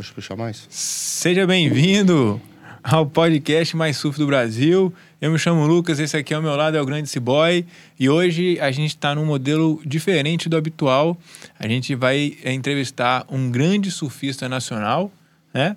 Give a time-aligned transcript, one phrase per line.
[0.00, 0.66] Pode puxar mais?
[0.70, 2.40] Seja bem-vindo
[2.82, 4.90] ao podcast mais surf do Brasil.
[5.20, 7.66] Eu me chamo Lucas, esse aqui ao meu lado é o Grande Ciboy
[7.98, 11.18] e hoje a gente está num modelo diferente do habitual.
[11.58, 15.12] A gente vai é, entrevistar um grande surfista nacional,
[15.52, 15.76] né?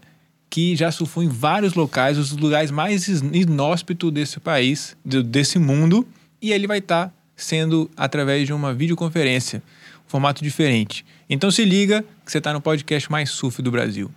[0.49, 6.07] Que já surfou em vários locais, os lugares mais inóspitos desse país, desse mundo,
[6.41, 9.61] e ele vai estar tá sendo através de uma videoconferência,
[10.13, 11.03] formato diferente.
[11.27, 14.11] Então se liga que você está no podcast mais surf do Brasil.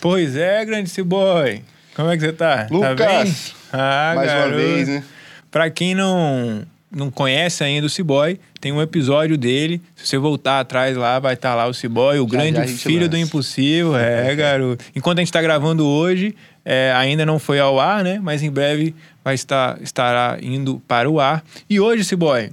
[0.00, 1.62] Pois é, grande Ciboy.
[1.94, 2.66] Como é que você tá?
[2.70, 3.34] Lucas, tá bem?
[3.70, 4.48] Ah, mais garoto.
[4.48, 5.04] uma vez, né?
[5.50, 9.82] Pra quem não, não conhece ainda o Ciboy, tem um episódio dele.
[9.96, 12.78] Se você voltar atrás lá, vai estar tá lá o Ciboy, o já, grande já
[12.78, 13.96] filho do impossível.
[13.96, 14.84] É, garoto.
[14.94, 16.32] Enquanto a gente tá gravando hoje,
[16.64, 18.20] é, ainda não foi ao ar, né?
[18.22, 18.94] Mas em breve
[19.24, 21.42] vai estar estará indo para o ar.
[21.68, 22.50] E hoje, Ciboy,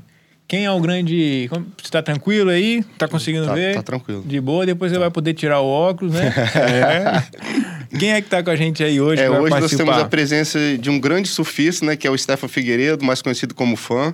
[0.47, 1.47] quem é o grande.
[1.79, 2.83] Você tá tranquilo aí?
[2.97, 3.75] Tá conseguindo tá, ver?
[3.75, 4.23] Tá tranquilo.
[4.25, 4.95] De boa, depois tá.
[4.95, 6.33] você vai poder tirar o óculos, né?
[7.93, 7.97] é.
[7.99, 9.21] Quem é que tá com a gente aí hoje?
[9.21, 11.95] É, hoje nós temos a presença de um grande surfista, né?
[11.95, 14.11] Que é o Stefan Figueiredo, mais conhecido como fã.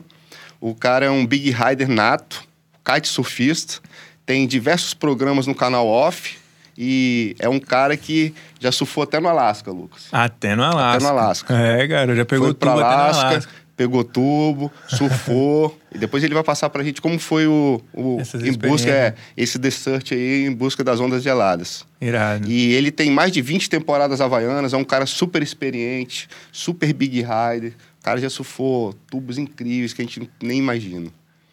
[0.60, 2.44] O cara é um big rider nato,
[2.84, 3.80] kite surfista,
[4.26, 6.38] tem diversos programas no canal off.
[6.78, 10.08] E é um cara que já surfou até no Alasca, Lucas.
[10.12, 10.98] Até no Alasca.
[10.98, 11.56] Até no Alasca.
[11.56, 16.24] É, cara, já pegou Foi tudo Alasca, até no Alasca pegou tubo, surfou, e depois
[16.24, 20.46] ele vai passar pra gente como foi o, o em busca é, esse desert aí
[20.46, 21.86] em busca das ondas geladas.
[22.00, 22.50] Irado.
[22.50, 27.22] E ele tem mais de 20 temporadas havaianas, é um cara super experiente, super big
[27.22, 27.74] rider.
[28.06, 31.10] O cara já surfou tubos incríveis que a gente nem imagina.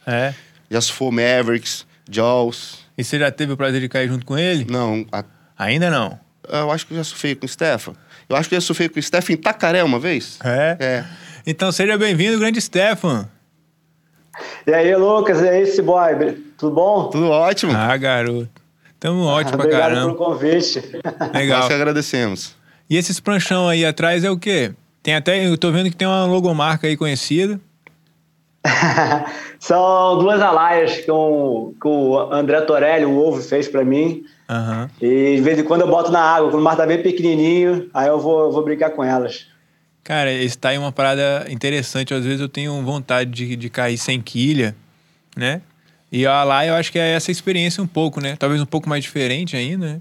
[0.06, 0.34] É.
[0.70, 2.80] Já surfou Mavericks, Jaws.
[2.98, 4.66] E você já teve o prazer de cair junto com ele?
[4.70, 5.06] Não.
[5.10, 5.24] A...
[5.56, 6.20] Ainda não?
[6.46, 7.94] Eu acho que eu já surfei com o Stefan.
[8.28, 10.38] Eu acho que eu já surfei com o Stefan em Tacaré uma vez.
[10.44, 10.76] É?
[10.78, 11.04] É.
[11.46, 13.30] Então seja bem-vindo, grande Stefan.
[14.66, 17.08] E aí, Lucas, e aí, esse boy, tudo bom?
[17.08, 17.72] Tudo ótimo.
[17.74, 18.50] Ah, garoto.
[19.00, 20.12] Tamo ótimo pra caramba.
[20.12, 20.82] Obrigado pelo convite.
[21.32, 21.60] Legal.
[21.60, 22.54] Nós que agradecemos.
[22.90, 24.74] E esses pranchão aí atrás é o quê?
[25.02, 27.60] Tem até, eu tô vendo que tem uma logomarca aí conhecida.
[29.58, 34.24] São duas alaias que, um, que o André Torelli, o Ovo, fez para mim.
[34.48, 34.88] Uhum.
[35.00, 37.90] E de vez em quando eu boto na água, quando o mar tá bem pequenininho,
[37.92, 39.46] aí eu vou, eu vou brincar com elas.
[40.04, 42.14] Cara, esse tá aí uma parada interessante.
[42.14, 44.76] Às vezes eu tenho vontade de, de cair sem quilha,
[45.36, 45.62] né?
[46.10, 48.36] E lá eu acho que é essa experiência um pouco, né?
[48.36, 50.00] Talvez um pouco mais diferente ainda, né?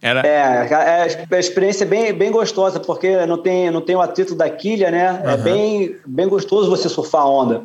[0.00, 0.26] Era...
[0.26, 4.34] É, é, a experiência é bem, bem gostosa, porque não tem, não tem o atrito
[4.34, 5.12] da quilha, né?
[5.12, 5.30] Uhum.
[5.30, 7.64] É bem, bem gostoso você surfar a onda.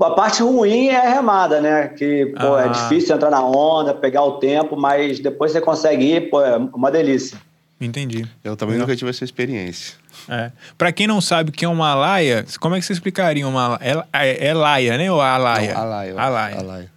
[0.00, 1.88] A parte ruim é a remada, né?
[1.88, 2.66] Que, pô, é ah.
[2.66, 6.56] é difícil entrar na onda, pegar o tempo, mas depois você consegue ir, pô, é
[6.56, 7.36] uma delícia.
[7.80, 8.24] Entendi.
[8.44, 9.96] Eu também nunca tive essa experiência.
[10.28, 10.52] É.
[10.78, 13.68] Pra quem não sabe o que é uma laia, como é que você explicaria uma
[13.68, 14.06] laia?
[14.12, 15.10] É, é, é laia, né?
[15.10, 15.74] Ou a laia?
[15.74, 16.14] Não, a laia.
[16.16, 16.56] A laia.
[16.58, 16.90] A laia.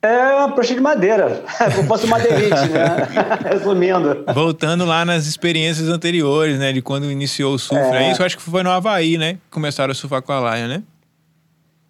[0.00, 1.42] É uma prancha de madeira,
[1.84, 3.08] uma madeirite, né?
[3.50, 4.24] Resumindo.
[4.32, 6.72] Voltando lá nas experiências anteriores, né?
[6.72, 8.22] De quando iniciou o surf, é, é isso?
[8.22, 9.38] Acho que foi no Havaí, né?
[9.50, 10.82] Começaram a surfar com a laia, né?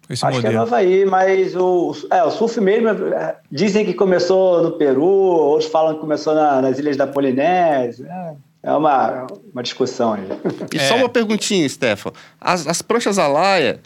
[0.09, 0.41] Esse Acho modelo.
[0.41, 4.71] que é no Havaí, mas o, é, o surf mesmo, é, dizem que começou no
[4.71, 8.07] Peru, outros falam que começou na, nas ilhas da Polinésia.
[8.07, 8.33] É,
[8.63, 10.27] é uma, uma discussão aí.
[10.73, 10.79] E é.
[10.79, 12.11] só uma perguntinha, Stefan.
[12.41, 13.79] As, as pranchas Alaia,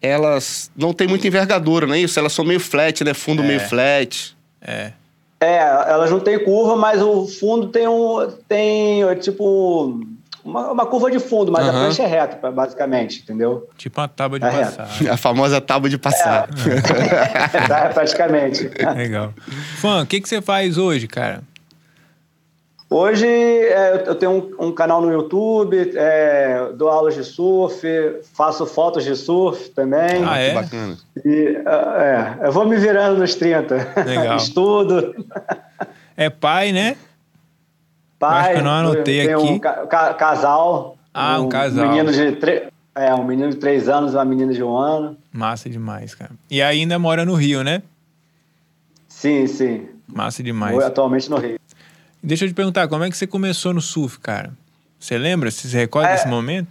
[0.00, 2.18] elas não têm muita envergadura, não é isso?
[2.18, 3.14] Elas são meio flat, né?
[3.14, 3.46] Fundo é.
[3.46, 4.36] meio flat.
[4.60, 4.92] É.
[5.40, 8.28] É, elas não têm curva, mas o fundo tem um.
[8.48, 10.00] tem tipo
[10.44, 11.70] uma, uma curva de fundo, mas uhum.
[11.70, 13.68] a prancha é reta, basicamente, entendeu?
[13.76, 14.88] Tipo uma tábua de é passar.
[15.12, 16.48] A famosa tábua de passar.
[17.52, 18.70] É, é praticamente.
[18.96, 19.32] Legal.
[19.76, 21.42] Fã, o que, que você faz hoje, cara?
[22.90, 27.86] Hoje é, eu tenho um, um, canal no YouTube, é, dou aulas de surf,
[28.32, 30.24] faço fotos de surf também.
[30.26, 30.48] Ah, é?
[30.48, 30.96] Que bacana.
[31.22, 33.74] E, é, eu vou me virando nos 30.
[34.06, 34.36] Legal.
[34.38, 35.14] Estudo.
[36.16, 36.96] É pai, né?
[38.18, 38.40] pai.
[38.40, 39.44] Acho que eu não anotei aqui.
[39.44, 40.96] Um ca casal.
[41.12, 41.88] Ah, um, um casal.
[41.88, 42.68] Menino de tre...
[42.94, 45.16] É, um menino de três anos e uma menina de um ano.
[45.32, 46.32] Massa demais, cara.
[46.50, 47.82] E ainda mora no Rio, né?
[49.06, 49.88] Sim, sim.
[50.06, 50.74] Massa demais.
[50.74, 51.57] Vou atualmente no Rio.
[52.22, 54.52] Deixa eu te perguntar, como é que você começou no surf, cara?
[54.98, 55.50] Você lembra?
[55.50, 56.68] Você se recorda é, desse momento?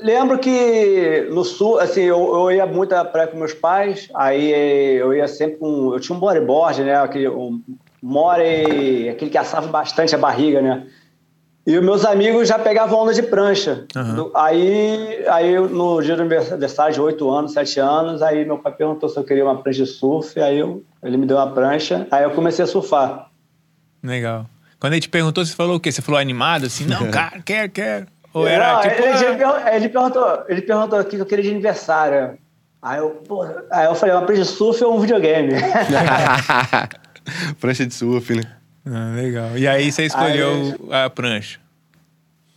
[0.00, 4.52] Lembro que no sul, assim, eu, eu ia muito à praia com meus pais, aí
[4.96, 5.92] eu ia sempre com.
[5.92, 6.96] Eu tinha um bodyboard, né?
[6.96, 7.60] Aquele, um,
[8.00, 10.86] more, aquele que assava bastante a barriga, né?
[11.66, 13.86] E os meus amigos já pegavam onda de prancha.
[13.94, 14.30] Uhum.
[14.34, 19.06] Aí, aí, no dia do aniversário de 8 anos, 7 anos, aí meu pai perguntou
[19.06, 22.24] se eu queria uma prancha de surf, aí eu, ele me deu uma prancha, aí
[22.24, 23.27] eu comecei a surfar.
[24.02, 24.46] Legal.
[24.78, 25.90] Quando ele te perguntou, você falou o quê?
[25.90, 26.84] Você falou animado, assim?
[26.84, 28.06] Não, cara, quero, quero.
[28.32, 29.02] Ou era não, tipo...
[29.02, 29.76] Ele, ah...
[29.76, 32.38] ele, perguntou, ele perguntou o que eu queria de aniversário.
[32.80, 35.54] Aí eu, porra, aí eu falei, uma prancha de surf ou um videogame?
[37.60, 38.42] prancha de surf, né?
[38.86, 39.58] Ah, legal.
[39.58, 41.58] E aí você escolheu aí, a prancha?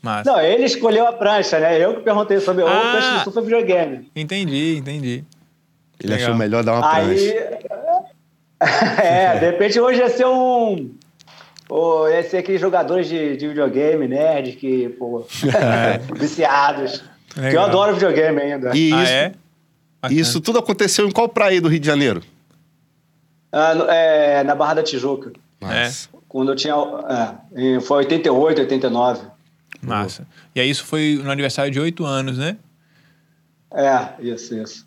[0.02, 0.32] Massa.
[0.32, 1.84] Não, ele escolheu a prancha, né?
[1.84, 4.12] Eu que perguntei sobre ah, o prancha de surf ou videogame.
[4.16, 5.24] Entendi, entendi.
[6.00, 6.28] Ele legal.
[6.28, 7.62] achou melhor dar uma aí, prancha.
[9.02, 10.96] é, de repente hoje ia ser um...
[11.71, 15.25] Pô, ia ser aqueles jogadores de, de videogame, nerd, que, pô,
[16.19, 17.01] viciados.
[17.33, 17.50] Legal.
[17.50, 18.75] Que eu adoro videogame ainda.
[18.75, 19.33] E ah, isso, é?
[20.12, 22.21] Isso tudo aconteceu em qual praia do Rio de Janeiro?
[23.53, 25.31] Ah, é, na Barra da Tijuca.
[25.62, 26.09] Massa.
[26.13, 26.18] É.
[26.27, 26.75] Quando eu tinha.
[27.56, 29.27] É, foi 88, 89.
[29.81, 30.27] Massa.
[30.53, 32.57] E aí isso foi no aniversário de oito anos, né?
[33.73, 34.85] É, isso, isso.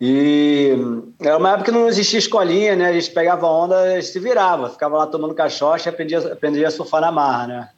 [0.00, 0.70] E
[1.20, 2.86] era uma época que não existia escolinha, né?
[2.86, 6.68] A gente pegava onda, a gente se virava, ficava lá tomando caixote e aprendia, aprendia
[6.68, 7.68] a surfar na marra, né?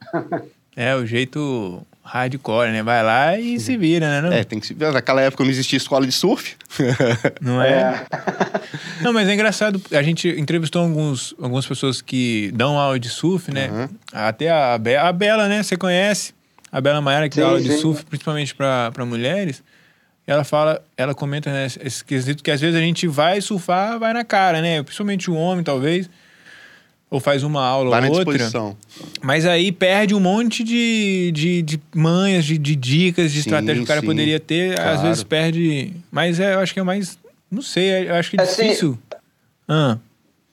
[0.77, 2.83] é, o jeito hardcore, né?
[2.83, 4.21] Vai lá e se vira, né?
[4.21, 4.33] Não?
[4.33, 4.93] É, tem que se virar.
[4.93, 6.57] Naquela época não existia escola de surf.
[7.41, 7.71] não é?
[7.71, 8.07] é?
[9.03, 9.81] não, mas é engraçado.
[9.91, 13.69] A gente entrevistou alguns, algumas pessoas que dão aula de surf, né?
[13.69, 13.89] Uhum.
[14.13, 15.63] Até a, Be a Bela, né?
[15.63, 16.35] Você conhece?
[16.71, 17.69] A Bela Maiara, que sim, dá aula sim.
[17.69, 19.63] de surf, principalmente para mulheres.
[20.27, 21.67] Ela fala, ela comenta, né?
[21.67, 24.83] Esse quesito que às vezes a gente vai surfar, vai na cara, né?
[24.83, 26.09] Principalmente o homem, talvez
[27.13, 28.33] ou faz uma aula Vai ou outra.
[28.33, 28.75] Disposição.
[29.21, 33.75] Mas aí perde um monte de, de, de manhas, de, de dicas, de sim, estratégia
[33.75, 34.77] que o cara sim, poderia ter.
[34.77, 34.91] Claro.
[34.91, 35.93] Às vezes perde.
[36.11, 37.19] Mas é, eu acho que é mais.
[37.51, 38.99] Não sei, eu acho que é assim, difícil.
[39.69, 39.99] Ah.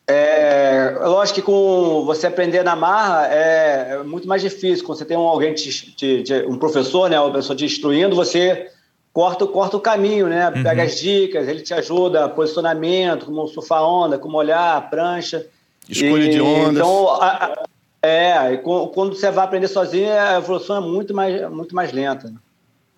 [0.05, 4.85] É, lógico que com você aprender na marra é, é muito mais difícil.
[4.85, 8.17] Quando você tem um, alguém, te, te, te, um professor, né, uma pessoa te instruindo,
[8.17, 8.67] você
[9.13, 10.49] corta, corta o caminho, né?
[10.51, 10.87] Pega uhum.
[10.87, 15.45] as dicas, ele te ajuda, posicionamento, como surfar onda, como olhar a prancha.
[15.87, 16.75] Escolha e, de ondas.
[16.75, 17.63] Então, a, a,
[18.01, 22.33] é, quando você vai aprender sozinho, a evolução é muito mais, muito mais lenta.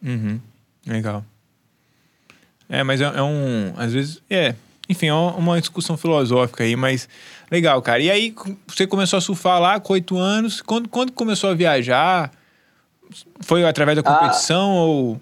[0.03, 0.39] Uhum.
[0.85, 1.23] Legal.
[2.69, 3.73] É, mas é, é, um.
[3.77, 4.21] Às vezes.
[4.29, 4.55] É.
[4.89, 7.07] Enfim, é uma discussão filosófica aí, mas
[7.49, 8.01] legal, cara.
[8.01, 8.35] E aí,
[8.67, 10.61] você começou a surfar lá com oito anos.
[10.61, 12.31] Quando, quando começou a viajar?
[13.41, 14.83] Foi através da competição ah.
[14.83, 15.21] ou.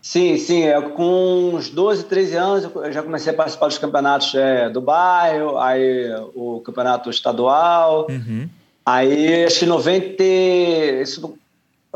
[0.00, 0.64] Sim, sim.
[0.64, 4.80] É, com uns 12, 13 anos, eu já comecei a participar dos campeonatos é, do
[4.80, 8.06] bairro, aí o campeonato estadual.
[8.08, 8.48] Uhum.
[8.84, 10.22] Aí, acho que 90,
[11.02, 11.38] isso,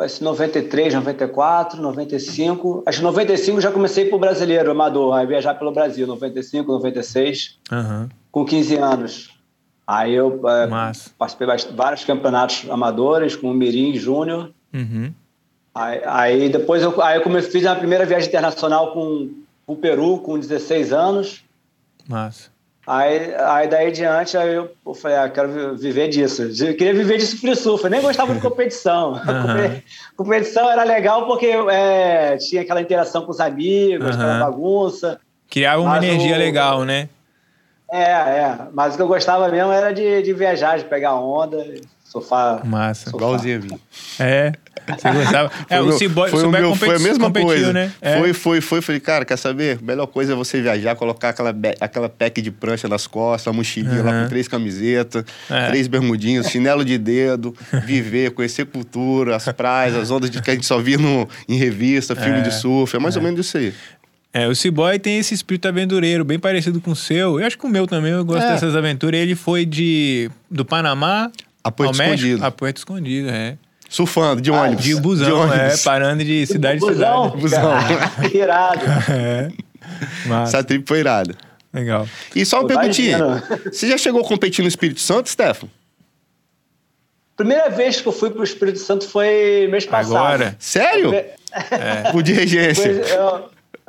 [0.01, 2.83] esse 93, 94, 95.
[2.87, 7.59] Acho que 95 já comecei para o brasileiro, amador, aí viajar pelo Brasil, 95, 96,
[7.71, 8.09] uhum.
[8.33, 9.39] com 15 anos.
[9.87, 10.69] Aí eu é,
[11.19, 14.51] participei de vários campeonatos amadores, com o Mirim Júnior.
[14.73, 15.13] Uhum.
[15.79, 19.31] Aí, aí, depois eu, aí eu comecei, fiz a primeira viagem internacional com
[19.67, 21.45] o Peru com 16 anos.
[22.09, 22.51] Massa.
[22.85, 26.43] Aí, aí daí diante aí eu, eu falei, ah, quero viver disso.
[26.43, 27.85] Eu queria viver disso free surf.
[27.85, 29.21] Eu nem gostava de competição.
[29.29, 29.83] Uhum.
[30.17, 34.13] competição era legal porque é, tinha aquela interação com os amigos, uhum.
[34.15, 35.21] aquela bagunça.
[35.51, 37.09] Criava uma energia o, legal, né?
[37.91, 38.59] É, é.
[38.73, 41.63] Mas o que eu gostava mesmo era de, de viajar, de pegar onda,
[42.09, 42.67] surfar.
[42.67, 43.11] Massa.
[43.11, 43.29] Surfar.
[43.29, 43.79] Igualzinho a.
[44.25, 44.53] É.
[44.89, 45.51] Você gostava?
[45.69, 47.73] é, o Ciboy, foi, o meu, foi a mesma coisa.
[47.75, 47.93] Né?
[48.01, 48.19] É.
[48.19, 48.81] Foi, foi, foi.
[48.81, 49.79] Falei, cara, quer saber?
[49.83, 54.01] Melhor coisa é você viajar, colocar aquela, aquela pack de prancha nas costas, a mochilinha
[54.01, 54.07] uhum.
[54.07, 55.67] lá com três camisetas, é.
[55.67, 60.55] três bermudinhos, chinelo de dedo, viver, conhecer cultura, as praias, as ondas de, que a
[60.55, 62.43] gente só via no, em revista, filme é.
[62.43, 62.97] de surf.
[62.97, 63.25] É mais ou é.
[63.27, 63.75] menos isso aí.
[64.33, 67.41] É, o Ciboy tem esse espírito aventureiro, bem parecido com o seu.
[67.41, 68.53] Eu acho que o meu também, eu gosto é.
[68.53, 69.21] dessas aventuras.
[69.21, 71.31] Ele foi de do Panamá
[71.69, 72.45] a Porto ao Escondido.
[72.45, 73.57] A Porto Escondido, é.
[73.89, 74.85] Surfando, de ah, ônibus.
[74.85, 75.81] De busão, de ônibus.
[75.81, 77.37] é, parando de cidade em cidade.
[77.37, 77.79] Busão.
[78.35, 78.83] irado.
[79.11, 79.49] é.
[80.43, 81.35] Essa trip foi irada.
[81.73, 82.07] Legal.
[82.35, 83.19] E só uma perguntinha.
[83.65, 85.69] Você já chegou a competir no Espírito Santo, Stefan?
[87.37, 90.17] Primeira vez que eu fui pro Espírito Santo foi mês passado.
[90.17, 90.57] Agora?
[90.59, 91.15] Sério?
[91.15, 91.35] É.
[92.13, 93.05] Por de regência.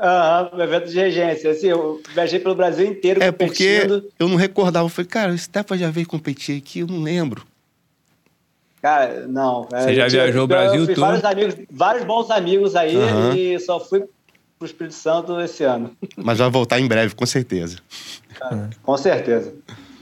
[0.02, 1.52] Aham, uhum, evento de regência.
[1.52, 4.02] Assim, eu viajei pelo Brasil inteiro é competindo.
[4.02, 4.86] porque eu não recordava.
[4.86, 7.46] Eu falei, cara, o Stefan já veio competir aqui, eu não lembro.
[8.82, 9.68] Cara, não.
[9.74, 11.00] É, Você já viajou o Brasil todo?
[11.00, 13.34] Vários, amigos, vários bons amigos aí uhum.
[13.34, 14.04] e só fui
[14.58, 15.92] pro Espírito Santo esse ano.
[16.16, 17.78] Mas vai voltar em breve, com certeza.
[18.42, 19.54] É, com certeza.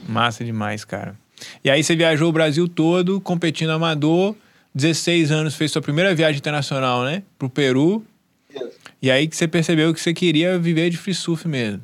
[0.08, 1.16] Massa demais, cara.
[1.64, 4.36] E aí você viajou o Brasil todo, competindo amador,
[4.74, 7.24] 16 anos, fez sua primeira viagem internacional, né?
[7.38, 8.04] Pro Peru.
[8.50, 8.72] Isso.
[9.02, 11.82] E aí que você percebeu que você queria viver de free surf mesmo.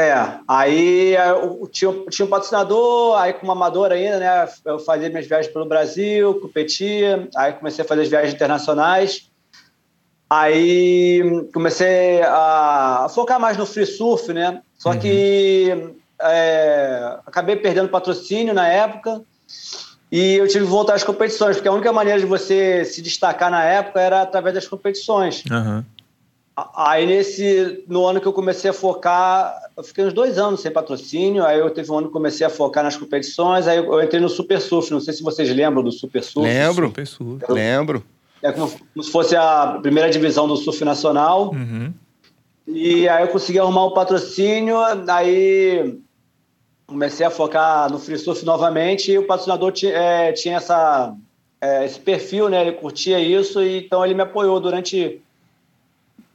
[0.00, 4.48] É, aí eu tinha, tinha um patrocinador, aí como amador ainda, né?
[4.64, 9.30] Eu fazia minhas viagens pelo Brasil, competia, aí comecei a fazer as viagens internacionais.
[10.30, 11.20] Aí
[11.52, 14.62] comecei a focar mais no free surf, né?
[14.78, 14.98] Só uhum.
[14.98, 19.20] que é, acabei perdendo patrocínio na época.
[20.10, 23.50] E eu tive que voltar às competições, porque a única maneira de você se destacar
[23.50, 25.44] na época era através das competições.
[25.50, 25.84] Uhum.
[26.74, 30.70] Aí, nesse, no ano que eu comecei a focar, eu fiquei uns dois anos sem
[30.70, 31.44] patrocínio.
[31.44, 33.68] Aí, eu teve um ano que comecei a focar nas competições.
[33.68, 34.90] Aí, eu entrei no Super Surf.
[34.90, 36.48] Não sei se vocês lembram do Super Surf.
[36.48, 36.88] Lembro.
[36.88, 37.44] Super surf.
[37.48, 38.04] Eu, Lembro.
[38.42, 41.52] É como, como, se fosse a primeira divisão do surf nacional.
[41.52, 41.92] Uhum.
[42.66, 44.76] E aí, eu consegui arrumar um patrocínio.
[45.08, 45.98] Aí,
[46.86, 49.12] comecei a focar no free surf novamente.
[49.12, 51.14] E o patrocinador é, tinha essa,
[51.60, 52.62] é, esse perfil, né?
[52.62, 53.62] Ele curtia isso.
[53.62, 55.22] E, então, ele me apoiou durante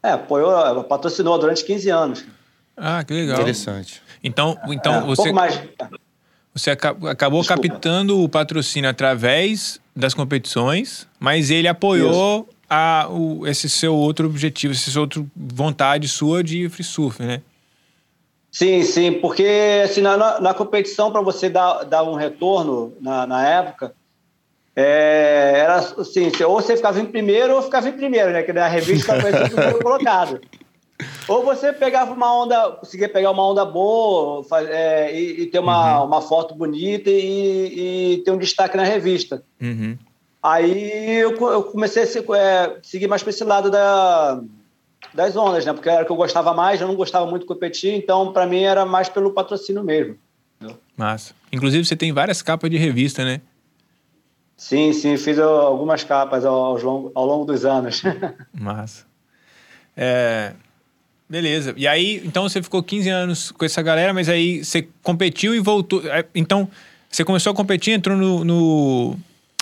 [0.06, 2.26] é, apoiou, patrocinou durante 15 anos.
[2.78, 3.36] Ah, que legal.
[3.36, 4.02] Interessante.
[4.24, 5.62] Então, então é, você, mais...
[6.54, 7.70] você acabou Desculpa.
[7.70, 14.74] captando o patrocínio através das competições, mas ele apoiou a, o, esse seu outro objetivo,
[14.74, 17.42] essa sua outra vontade sua de free surf, né?
[18.52, 23.46] Sim, sim, porque assim, na, na competição, para você dar, dar um retorno na, na
[23.48, 23.94] época,
[24.76, 28.44] é, era assim, ou você ficava em primeiro ou ficava em primeiro, né?
[28.44, 30.42] Que na revista em primeiro colocado.
[31.28, 35.60] Ou você pegava uma onda, conseguia pegar uma onda boa faz, é, e, e, ter
[35.60, 36.08] uma, uhum.
[36.08, 39.44] uma foto bonita e, e, ter um destaque na revista.
[39.62, 39.98] Uhum.
[40.44, 44.42] Aí eu, eu, comecei a se, é, seguir mais para esse lado da,
[45.14, 45.74] das ondas, né?
[45.74, 48.46] Porque era o que eu gostava mais, eu não gostava muito de competir, então para
[48.46, 50.18] mim era mais pelo patrocínio mesmo.
[50.96, 51.34] Massa.
[51.52, 53.42] Inclusive você tem várias capas de revista, né?
[54.58, 58.02] Sim, sim, fiz algumas capas ao, longo, ao longo dos anos.
[58.54, 59.06] Massa.
[59.98, 60.54] É,
[61.30, 61.74] beleza.
[61.76, 65.60] E aí, então você ficou 15 anos com essa galera, mas aí você competiu e
[65.60, 66.02] voltou.
[66.08, 66.70] É, então,
[67.10, 69.18] você começou a competir, entrou no, no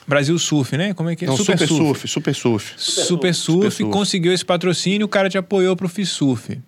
[0.08, 0.94] Brasil Surf, né?
[0.94, 1.28] Como é que é?
[1.28, 1.84] Não, Super, Super Surf.
[1.84, 2.08] Surf.
[2.08, 2.74] Super Surf.
[2.78, 6.60] Super, Super Surf, Super conseguiu esse patrocínio, o cara te apoiou pro FISURF.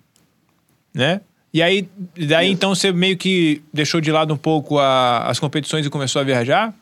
[0.93, 1.21] Né?
[1.53, 1.87] E aí,
[2.27, 2.53] daí Isso.
[2.53, 6.25] então você meio que deixou de lado um pouco a, as competições e começou a
[6.25, 6.73] viajar?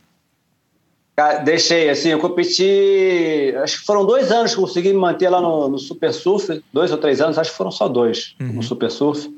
[1.44, 3.54] Deixei, assim, eu competi.
[3.62, 6.64] Acho que foram dois anos que eu consegui me manter lá no, no Super Surf,
[6.74, 8.54] dois ou três anos, acho que foram só dois uhum.
[8.54, 9.32] no Super Surf.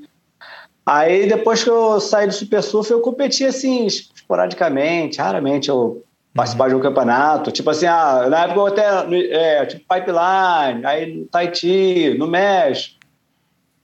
[0.85, 6.03] Aí depois que eu saí do Super Surf, eu competi assim, esporadicamente, raramente eu
[6.33, 7.51] participar de um campeonato.
[7.51, 9.15] Tipo assim, ah, na época eu até.
[9.31, 12.94] É, tipo Pipeline, aí no Tahiti, no México.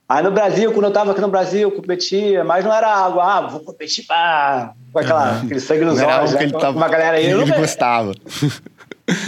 [0.08, 3.20] Aí no Brasil, quando eu estava aqui no Brasil, eu competia, mas não era algo,
[3.20, 5.44] ah, vou competir pá, com aquela, uhum.
[5.44, 6.50] aquele sangue nos olhos, né?
[6.50, 7.26] tava, uma galera aí.
[7.26, 8.12] Ele nunca, gostava.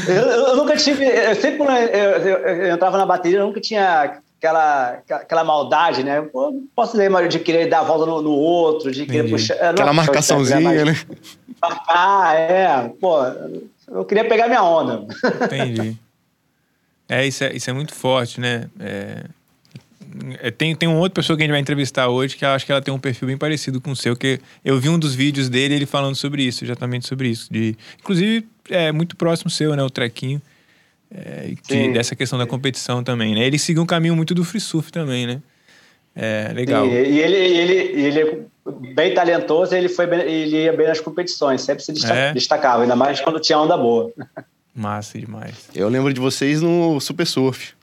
[0.06, 3.60] Eu, eu, nunca tive, eu sempre quando eu, eu, eu, entrava na bateria, eu nunca
[3.60, 6.18] tinha aquela, aquela maldade, né?
[6.18, 9.32] Eu posso ler de querer dar a volta no, no outro, de querer Entendi.
[9.32, 9.54] puxar.
[9.54, 10.96] Aquela não, marcaçãozinha, né?
[11.88, 12.92] Ah, é.
[13.00, 13.16] Pô,
[13.88, 15.06] eu queria pegar minha onda.
[15.44, 15.96] Entendi.
[17.08, 18.68] É, isso é, isso é muito forte, né?
[18.80, 19.24] É,
[20.56, 22.72] tem, tem uma outra pessoa que a gente vai entrevistar hoje que eu acho que
[22.72, 25.48] ela tem um perfil bem parecido com o seu, que eu vi um dos vídeos
[25.48, 27.52] dele ele falando sobre isso, exatamente sobre isso.
[27.52, 29.82] De, inclusive, é muito próximo seu, né?
[29.82, 30.40] O Trequinho.
[31.10, 33.46] É, que, dessa questão da competição também, né?
[33.46, 35.40] Ele seguiu um caminho muito do free surf também, né?
[36.16, 36.84] É, legal.
[36.84, 38.44] Sim, e ele, ele, ele é
[38.94, 42.32] bem talentoso, ele, foi bem, ele ia bem nas competições, sempre se é.
[42.32, 44.12] destacava, ainda mais quando tinha onda boa.
[44.74, 45.68] Massa demais.
[45.74, 47.74] Eu lembro de vocês no Super Surf.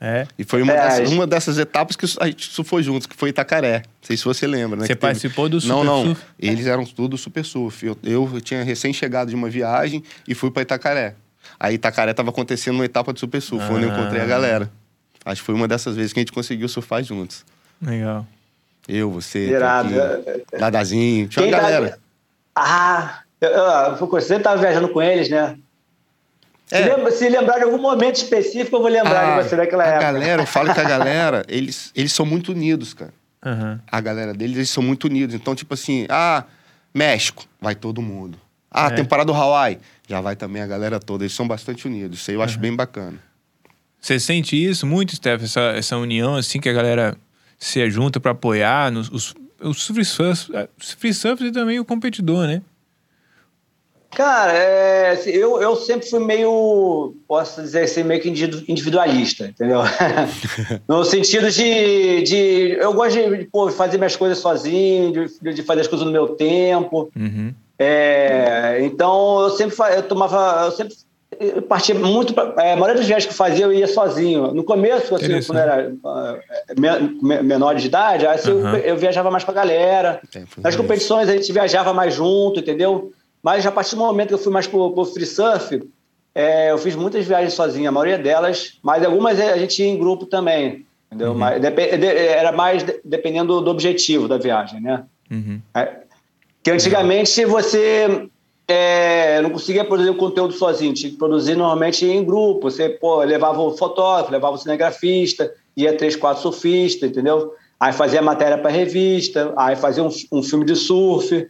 [0.00, 0.26] É.
[0.38, 3.30] E foi uma, é, dessas, uma dessas etapas que a gente surfou juntos, que foi
[3.30, 3.78] Itacaré.
[3.78, 4.86] Não sei se você lembra, né?
[4.86, 6.04] Você participou do Super Não, não.
[6.04, 6.22] Surf?
[6.38, 7.86] Eles eram tudo Super Surf.
[7.86, 11.14] Eu, eu tinha recém-chegado de uma viagem e fui para Itacaré.
[11.58, 13.72] Aí Itacaré estava acontecendo uma etapa de Super Surf, ah.
[13.72, 14.28] onde eu encontrei a ah.
[14.28, 14.70] galera.
[15.24, 17.44] Acho que foi uma dessas vezes que a gente conseguiu surfar juntos.
[17.80, 18.26] Legal.
[18.86, 19.50] Eu, você,
[20.56, 21.90] Dadazinho, tinha uma tá galera.
[21.90, 21.98] Tá...
[22.54, 25.58] Ah, eu, eu, você estava viajando com eles, né?
[26.70, 26.82] É.
[26.82, 29.84] Se, lembra, se, lembrar de algum momento específico, eu vou lembrar ah, de você daquela
[29.84, 30.12] a época.
[30.12, 33.14] galera, eu falo que a galera, eles, eles são muito unidos, cara.
[33.44, 33.78] Uhum.
[33.86, 35.34] A galera deles, eles são muito unidos.
[35.34, 36.44] Então, tipo assim, ah,
[36.92, 38.38] México, vai todo mundo.
[38.70, 38.90] Ah, é.
[38.90, 41.22] temporada do Hawaii, já vai também a galera toda.
[41.22, 42.18] Eles são bastante unidos.
[42.20, 42.62] Isso aí eu acho uhum.
[42.62, 43.18] bem bacana.
[44.00, 47.16] Você sente isso muito, Steph, essa, essa união, assim, que a galera
[47.58, 49.90] se junta para apoiar nos, os, os
[50.52, 52.62] é, free surfers e também o competidor, né?
[54.16, 58.30] Cara, é, assim, eu, eu sempre fui meio, posso dizer assim, meio que
[58.66, 59.80] individualista, entendeu?
[60.88, 62.78] no sentido de, de.
[62.80, 66.28] Eu gosto de pô, fazer minhas coisas sozinho, de, de, fazer as coisas no meu
[66.28, 67.10] tempo.
[67.14, 67.52] Uhum.
[67.78, 70.64] É, então, eu sempre eu tomava.
[70.64, 70.94] Eu sempre
[71.38, 72.32] eu partia muito.
[72.32, 74.54] Pra, é, a maioria dos viagens que eu fazia, eu ia sozinho.
[74.54, 75.92] No começo, assim, quando era
[76.68, 78.76] é, menor de idade, assim, uhum.
[78.76, 80.22] eu, eu, viajava mais com a galera.
[80.56, 83.12] Nas competições, a gente viajava mais junto, entendeu?
[83.46, 85.80] Mas a partir do momento que eu fui mais pro, free surf,
[86.34, 89.96] é, eu fiz muitas viagens sozinho, a maioria delas, mas algumas a gente ia em
[89.96, 91.30] grupo também, entendeu?
[91.30, 91.38] Uhum.
[91.38, 95.04] Mas, era mais dependendo do objetivo da viagem, né?
[95.30, 95.60] Uhum.
[95.76, 95.98] É,
[96.60, 98.28] que antigamente você
[98.66, 102.68] é, não conseguia produzir o conteúdo sozinho, tinha que produzir normalmente em grupo.
[102.68, 107.54] Você pô, levava o fotógrafo, levava o cinegrafista, ia três, quatro surfistas, entendeu?
[107.78, 111.48] Aí fazia matéria para revista, aí fazia um, um, filme de surf.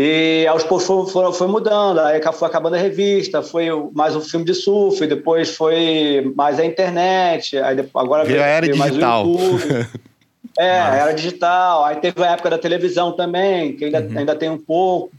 [0.00, 4.20] E aos poucos foi, foi, foi, mudando, aí foi acabando a revista, foi mais um
[4.20, 9.26] filme de surf, depois foi mais a internet, aí depois, agora veio, era veio digital.
[9.26, 9.88] mais o YouTube.
[10.56, 10.96] é, Nossa.
[10.96, 11.84] era digital.
[11.84, 14.18] Aí teve a época da televisão também, que ainda, uhum.
[14.18, 15.10] ainda tem um pouco.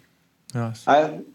[0.53, 0.89] Nossa.
[0.89, 1.25] Aí,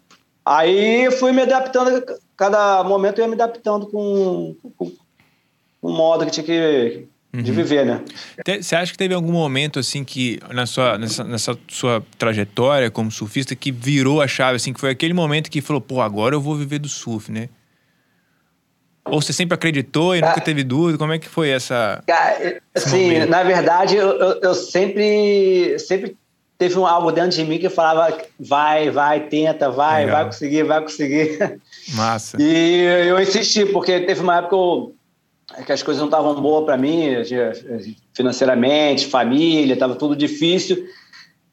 [0.42, 2.02] aí fui me adaptando,
[2.34, 4.92] cada momento eu ia me adaptando com, com, com
[5.82, 7.42] o modo que tinha que uhum.
[7.42, 8.00] de viver, né?
[8.60, 13.10] Você acha que teve algum momento assim que na sua nessa, nessa, sua trajetória como
[13.10, 16.40] surfista que virou a chave assim, que foi aquele momento que falou, pô, agora eu
[16.40, 17.48] vou viver do surf, né?
[19.06, 20.96] Ou você sempre acreditou e nunca teve dúvida?
[20.96, 22.02] Como é que foi essa?
[22.74, 26.16] Assim, na verdade, eu, eu, eu, sempre, sempre
[26.56, 30.16] teve um, algo dentro de mim que falava: vai, vai, tenta, vai, Legal.
[30.16, 31.60] vai conseguir, vai conseguir.
[31.92, 32.38] Massa.
[32.40, 34.94] E eu insisti, porque teve uma época que eu
[35.64, 37.10] que as coisas não estavam boas para mim,
[38.12, 40.86] financeiramente, família, estava tudo difícil,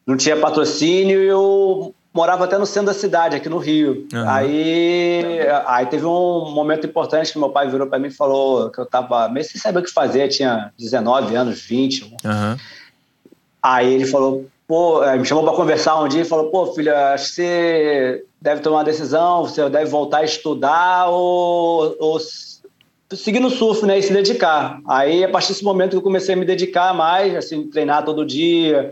[0.06, 4.08] não tinha patrocínio e eu morava até no centro da cidade, aqui no Rio.
[4.14, 4.30] Uhum.
[4.30, 5.24] Aí,
[5.66, 8.84] aí teve um momento importante que meu pai virou para mim e falou que eu
[8.84, 12.04] estava meio sem saber o que fazer, tinha 19 anos, 20.
[12.04, 12.58] Uhum.
[13.64, 17.28] Aí ele falou, pô, me chamou para conversar um dia e falou, pô, filho, acho
[17.28, 22.20] que você deve tomar uma decisão, você deve voltar a estudar ou, ou
[23.16, 24.80] seguir no surf, né, e se dedicar.
[24.88, 28.26] Aí, a partir desse momento que eu comecei a me dedicar mais, assim, treinar todo
[28.26, 28.92] dia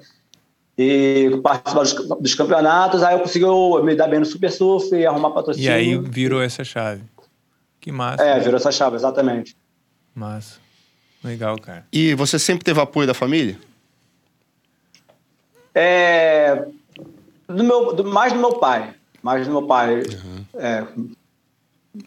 [0.77, 3.45] e participar dos, dos campeonatos, aí eu consegui
[3.83, 5.67] me dar bem no super surf e arrumar patrocínio.
[5.67, 7.03] E aí virou essa chave.
[7.79, 8.23] Que massa.
[8.23, 8.39] É, né?
[8.39, 9.55] virou essa chave, exatamente.
[10.13, 10.59] Massa.
[11.23, 11.85] Legal, cara.
[11.91, 13.57] E você sempre teve apoio da família?
[15.75, 16.65] É,
[17.47, 18.93] do meu, do, mais do meu pai.
[19.21, 19.99] Mais do meu pai.
[19.99, 20.45] Uhum.
[20.53, 20.85] É,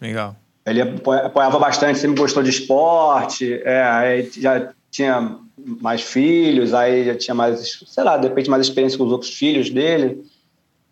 [0.01, 0.35] Legal.
[0.65, 7.15] Ele apoiava bastante, sempre gostou de esporte, é, aí já tinha mais filhos, aí já
[7.15, 10.23] tinha mais, sei lá, de repente mais experiência com os outros filhos dele.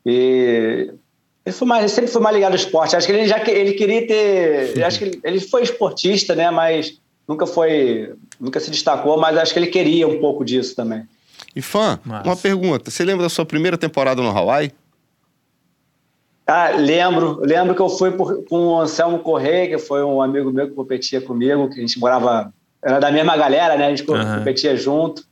[0.06, 0.92] E
[1.46, 2.96] ele, foi mais, ele sempre foi mais ligado ao esporte.
[2.96, 4.84] Acho que ele já ele queria ter.
[4.84, 6.52] Acho que ele, ele foi esportista, né?
[6.52, 8.14] Mas nunca foi.
[8.40, 11.04] Nunca se destacou, mas acho que ele queria um pouco disso também.
[11.56, 12.28] E fã, Nossa.
[12.28, 12.90] uma pergunta.
[12.90, 14.72] Você lembra da sua primeira temporada no Hawaii?
[16.46, 20.52] Ah, lembro, lembro que eu fui por, com o Anselmo Correia, que foi um amigo
[20.52, 23.88] meu que competia comigo, que a gente morava, era da mesma galera, né?
[23.88, 24.38] A gente uhum.
[24.38, 25.26] competia junto.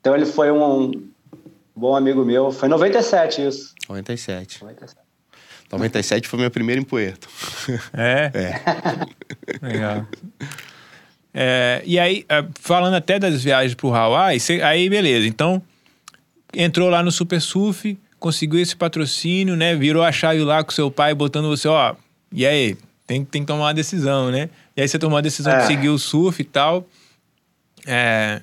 [0.00, 1.08] Então ele foi um
[1.74, 2.52] bom amigo meu.
[2.52, 3.74] Foi em 97 isso.
[3.88, 4.62] 97.
[4.62, 5.00] 97.
[5.72, 7.28] 97 foi meu primeiro em Puerto.
[7.92, 8.30] É?
[9.60, 9.66] É.
[9.66, 10.06] Legal.
[11.32, 15.26] É, e aí, é, falando até das viagens pro Hawaii, aí beleza.
[15.26, 15.62] Então,
[16.52, 19.74] entrou lá no Super Surf, conseguiu esse patrocínio, né?
[19.74, 21.96] Virou a chave lá com seu pai, botando você, ó,
[22.30, 22.76] e aí?
[23.06, 24.48] Tem, tem que tomar uma decisão, né?
[24.76, 25.58] E aí você tomou a decisão é.
[25.58, 26.86] de seguir o surf e tal.
[27.84, 28.40] É,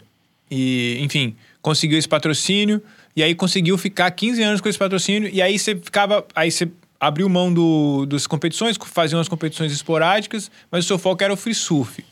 [0.52, 2.82] e, enfim, conseguiu esse patrocínio.
[3.16, 5.30] E aí conseguiu ficar 15 anos com esse patrocínio.
[5.32, 6.26] E aí você ficava.
[6.36, 11.24] Aí você abriu mão do, das competições, fazia umas competições esporádicas, mas o seu foco
[11.24, 12.04] era o free surf,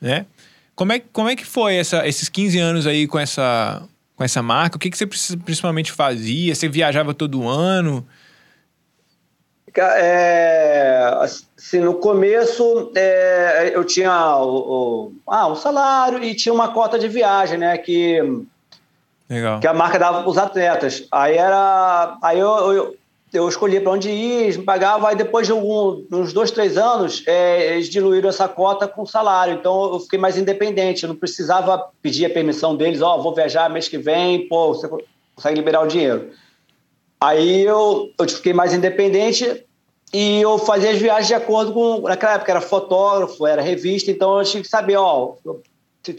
[0.00, 0.26] né?
[0.74, 3.86] Como é, como é que foi essa, esses 15 anos aí com essa,
[4.22, 4.76] com essa marca?
[4.76, 6.54] O que, que você principalmente fazia?
[6.54, 8.06] Você viajava todo ano?
[9.76, 16.68] É, assim, no começo é, eu tinha o, o, ah, um salário e tinha uma
[16.68, 17.76] cota de viagem, né?
[17.78, 18.20] Que,
[19.28, 19.60] Legal.
[19.60, 21.08] que a marca dava para os atletas.
[21.10, 22.16] Aí era.
[22.22, 22.96] Aí eu, eu,
[23.32, 27.88] eu escolhia para onde ir, pagava, aí depois de uns dois, três anos, é, eles
[27.88, 29.54] diluíram essa cota com salário.
[29.54, 33.34] Então eu fiquei mais independente, eu não precisava pedir a permissão deles, ó, oh, vou
[33.34, 34.86] viajar mês que vem, pô, você
[35.34, 36.30] consegue liberar o dinheiro.
[37.18, 39.64] Aí eu, eu fiquei mais independente
[40.12, 42.00] e eu fazia as viagens de acordo com.
[42.02, 45.36] Naquela época era fotógrafo, era revista, então eu tinha que saber, ó,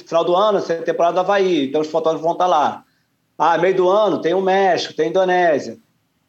[0.08, 2.84] final do ano, é temporada do Havaí, então os fotógrafos vão estar lá.
[3.38, 5.78] Ah, meio do ano tem o México, tem a Indonésia.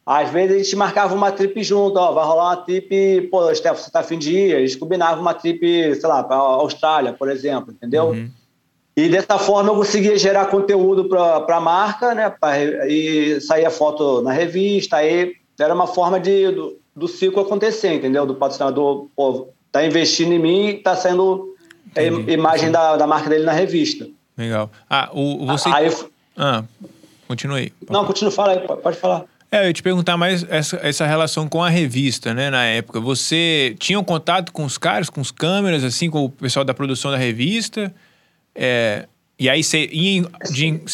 [0.06, 3.76] Às vezes a gente marcava uma trip junto, ó, vai rolar uma trip, pô, Stefan,
[3.76, 4.56] você tá afim de ir?
[4.56, 5.60] A gente combinava uma trip,
[5.94, 8.08] sei lá, para Austrália, por exemplo, entendeu?
[8.08, 8.30] Uhum.
[8.96, 12.28] E dessa forma eu conseguia gerar conteúdo para a marca, né?
[12.28, 17.94] Pra, e saía foto na revista, aí era uma forma de, do, do ciclo acontecer,
[17.94, 18.26] entendeu?
[18.26, 21.54] Do patrocinador, pô, tá investindo em mim e tá saindo
[21.96, 24.06] a imagem da, da marca dele na revista.
[24.36, 24.70] Legal.
[24.88, 25.68] Ah, o, você...
[25.70, 25.90] Aí,
[26.36, 26.62] ah,
[27.26, 27.72] continue.
[27.88, 29.24] Não, continua, fala aí, pode falar.
[29.54, 32.98] É, eu ia te perguntar mais essa, essa relação com a revista, né, na época.
[32.98, 36.74] Você tinha um contato com os caras, com os câmeras, assim, com o pessoal da
[36.74, 37.94] produção da revista?
[38.52, 39.06] É,
[39.38, 40.24] e aí você ia,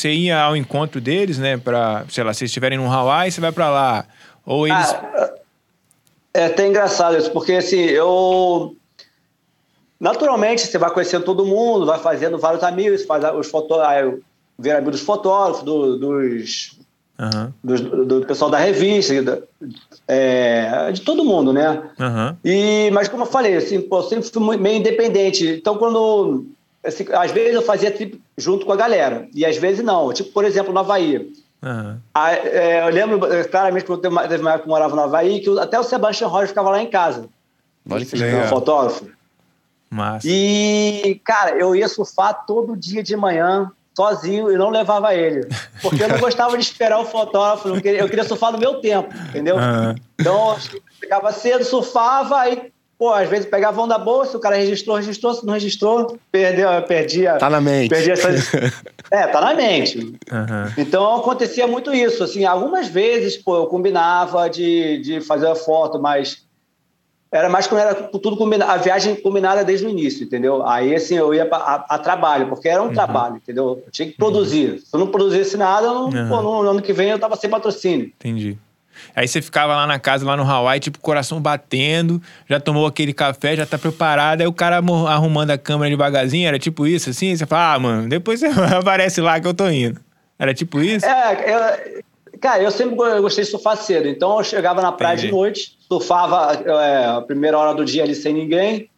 [0.05, 3.51] ia ao encontro deles, né, pra, sei lá, se eles estiverem no Hawaii, você vai
[3.51, 4.05] para lá.
[4.45, 4.91] Ou eles...
[4.91, 5.33] Ah,
[6.35, 8.77] É até engraçado isso, porque assim, eu.
[9.99, 14.21] Naturalmente, você vai conhecendo todo mundo, vai fazendo vários amigos, faz os fotógrafos,
[14.59, 16.79] amigo dos fotógrafos, do, dos,
[17.21, 17.53] uhum.
[17.63, 19.43] do, do, pessoal da revista,
[20.09, 21.83] é, de todo mundo, né?
[21.99, 22.37] Uhum.
[22.45, 25.47] E, mas como eu falei, assim, pô, eu sempre fui meio independente.
[25.47, 26.47] Então, quando.
[26.83, 30.13] Assim, às vezes eu fazia trip junto com a galera, e às vezes não.
[30.13, 31.31] Tipo, por exemplo, no Havaí.
[31.63, 31.99] Uhum.
[32.15, 35.03] A, é, eu lembro claramente quando teve uma, teve uma época que eu morava no
[35.03, 37.29] Havaí, que até o Sebastian Roger ficava lá em casa.
[37.89, 38.49] Olha que legal.
[38.49, 39.07] fotógrafo.
[39.91, 40.27] Massa.
[40.29, 45.47] E, cara, eu ia surfar todo dia de manhã, sozinho, e não levava ele.
[45.83, 48.81] Porque eu não gostava de esperar o fotógrafo, eu queria, eu queria surfar no meu
[48.81, 49.57] tempo, entendeu?
[49.57, 49.95] Uhum.
[50.19, 54.57] Então, eu ficava cedo, surfava, aí Pô, às vezes pegava onda boa, se o cara
[54.57, 57.39] registrou, registrou, se não registrou, perdeu, perdia.
[57.39, 57.89] Tá na mente.
[57.89, 58.29] Perdia essa...
[59.11, 59.99] é, tá na mente.
[59.99, 60.73] Uhum.
[60.77, 62.23] Então acontecia muito isso.
[62.23, 66.45] Assim, algumas vezes, pô, eu combinava de, de fazer a foto, mas
[67.33, 70.67] era mais quando era tudo combinado, a viagem combinada desde o início, entendeu?
[70.67, 72.93] Aí, assim, eu ia a, a trabalho, porque era um uhum.
[72.93, 73.83] trabalho, entendeu?
[73.87, 74.73] Eu tinha que produzir.
[74.73, 74.79] Uhum.
[74.79, 76.29] Se eu não produzisse nada, eu não, uhum.
[76.29, 78.07] pô, no, no ano que vem eu tava sem patrocínio.
[78.07, 78.59] Entendi.
[79.15, 83.13] Aí você ficava lá na casa, lá no Hawaii, tipo, coração batendo, já tomou aquele
[83.13, 84.41] café, já tá preparado.
[84.41, 87.35] Aí o cara arrumando a câmera devagarzinho, era tipo isso, assim?
[87.35, 90.01] Você fala, ah, mano, depois você aparece lá que eu tô indo.
[90.39, 91.07] Era tipo isso?
[91.07, 92.03] É, eu,
[92.41, 94.09] cara, eu sempre gostei de surfar cedo.
[94.09, 95.29] Então eu chegava na praia Entendi.
[95.29, 98.89] de noite, surfava é, a primeira hora do dia ali sem ninguém.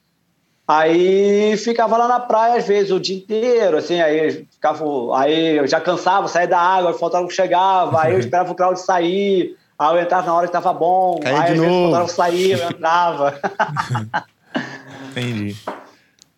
[0.68, 4.84] Aí ficava lá na praia, às vezes, o dia inteiro, assim, aí ficava.
[5.18, 8.78] Aí eu já cansava, saía da água, faltava que chegava, aí eu esperava o crowd
[8.78, 9.56] sair.
[9.78, 11.18] Aí eu entrava na hora que tava bom.
[11.24, 11.90] Aí, de novo.
[11.90, 13.40] quando eu saía, eu entrava.
[15.10, 15.56] Entendi.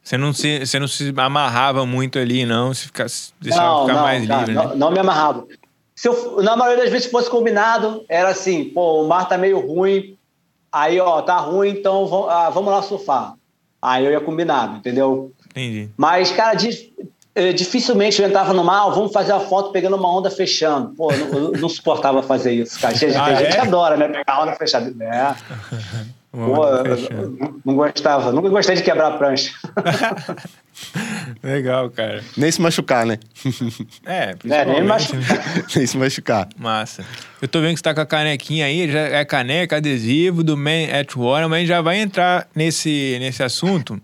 [0.02, 2.72] Você não, se, você não se amarrava muito ali, não?
[2.72, 4.74] Se ficasse, deixava não, ficar não, mais cara, livre, não, né?
[4.76, 5.46] não me amarrava.
[5.94, 9.38] Se eu, na maioria das vezes, se fosse combinado, era assim, pô, o mar tá
[9.38, 10.16] meio ruim,
[10.74, 13.34] aí, ó, tá ruim, então vamos, ah, vamos lá surfar.
[13.80, 15.32] Aí eu ia combinado, entendeu?
[15.50, 15.88] Entendi.
[15.96, 16.56] Mas, cara,
[17.34, 20.94] é, dificilmente eu entrava no mar, vamos fazer a foto pegando uma onda fechando.
[20.96, 22.98] Pô, eu não, não suportava fazer isso, cara.
[22.98, 23.52] Tem ah, gente é?
[23.52, 24.08] que adora, né?
[24.08, 24.92] Pegar a onda fechada.
[25.00, 25.34] É.
[26.34, 28.32] Pô, não, não gostava.
[28.32, 29.52] Nunca gostei de quebrar a prancha.
[31.40, 32.24] Legal, cara.
[32.36, 33.18] Nem se machucar, né?
[34.04, 35.44] É, é nem machucar.
[35.76, 36.48] nem se machucar.
[36.58, 37.04] Massa.
[37.40, 40.56] Eu tô vendo que você tá com a canequinha aí, já é caneca, adesivo do
[40.56, 44.00] Man at War, mas já vai entrar nesse, nesse assunto.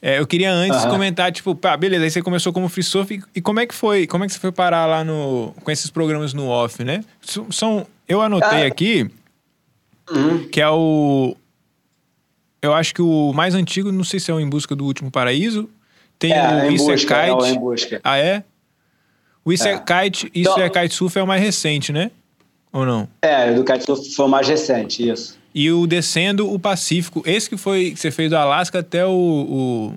[0.00, 0.90] É, eu queria antes uhum.
[0.90, 4.06] comentar, tipo, pá, beleza, aí você começou como free surf e, como é que foi?
[4.06, 7.04] Como é que você foi parar lá no, com esses programas no off, né?
[7.50, 8.66] São, eu anotei ah.
[8.66, 9.10] aqui
[10.10, 10.48] uhum.
[10.48, 11.36] que é o.
[12.64, 15.10] Eu acho que o mais antigo, não sei se é o Em Busca do Último
[15.10, 15.68] Paraíso.
[16.18, 17.12] Tem é, o Isso é Kite.
[17.12, 18.00] É em busca.
[18.02, 18.44] Ah, é?
[19.44, 22.10] O Isso é, é Kite, Isso então, é Kite Surf é o mais recente, né?
[22.72, 23.08] Ou não?
[23.20, 27.22] É, do Kite Surf foi o mais recente, isso e o Descendo o Pacífico.
[27.24, 29.10] Esse que foi que você fez do Alasca até o.
[29.10, 29.94] o...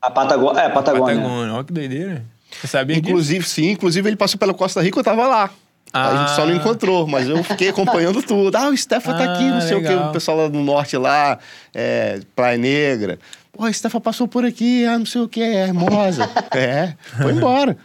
[0.00, 0.60] A Patagônia.
[0.60, 1.16] É, Patagônia.
[1.16, 1.52] Patagônia.
[1.52, 2.24] Olha que doideira.
[2.50, 3.54] Você sabia Inclusive, disso?
[3.54, 3.70] sim.
[3.72, 5.50] Inclusive, ele passou pela Costa Rica, eu tava lá.
[5.92, 6.08] Ah.
[6.08, 6.56] A gente só não ah.
[6.56, 8.56] encontrou, mas eu fiquei acompanhando tudo.
[8.56, 9.94] Ah, o Stefan ah, tá aqui, não sei legal.
[9.94, 11.38] o que, o pessoal lá do norte lá,
[11.74, 13.18] é, Praia Negra.
[13.52, 16.28] Pô, o Stefan passou por aqui, ah, não sei o que, é Hermosa.
[16.54, 17.76] é, foi embora.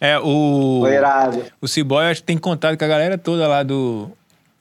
[0.00, 0.78] É, o.
[0.80, 1.44] Foi irado.
[1.60, 4.10] O Ciboy, acho que tem contato com a galera toda lá do,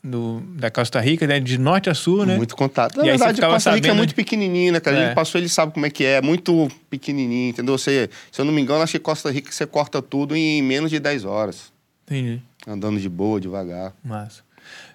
[0.04, 1.40] do, da Costa Rica, né?
[1.40, 2.36] De norte a sul, né?
[2.36, 2.98] Muito contato.
[2.98, 4.98] Na e verdade, a Costa Rica é muito pequenininha, né, cara?
[4.98, 5.00] É.
[5.00, 6.16] A gente passou, ele sabe como é que é.
[6.16, 7.78] É muito pequenininho, entendeu?
[7.78, 10.90] Você, se eu não me engano, acho que Costa Rica você corta tudo em menos
[10.90, 11.72] de 10 horas.
[12.10, 12.42] Entendi.
[12.68, 13.94] Andando de boa, devagar.
[14.04, 14.42] Massa.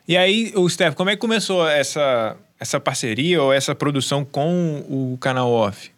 [0.07, 4.85] E aí, o Steph, como é que começou essa, essa parceria ou essa produção com
[4.89, 5.91] o canal Off?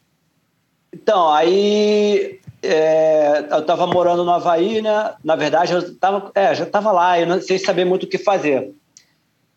[0.92, 5.14] Então, aí é, eu estava morando no Havaí, né?
[5.24, 8.18] Na verdade, eu tava, é, já estava lá, eu não sei saber muito o que
[8.18, 8.72] fazer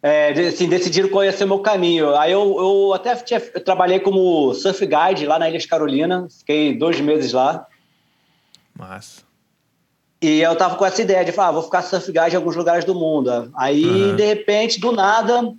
[0.01, 2.15] é, assim, decidiram conhecer o meu caminho.
[2.15, 6.27] Aí eu, eu até tinha, eu trabalhei como surf guide lá na Ilha de Carolina,
[6.29, 7.65] fiquei dois meses lá.
[8.73, 9.23] Massa.
[10.21, 12.55] E eu tava com essa ideia de falar, ah, vou ficar surf guide em alguns
[12.55, 13.51] lugares do mundo.
[13.55, 14.15] Aí, uhum.
[14.15, 15.53] de repente, do nada,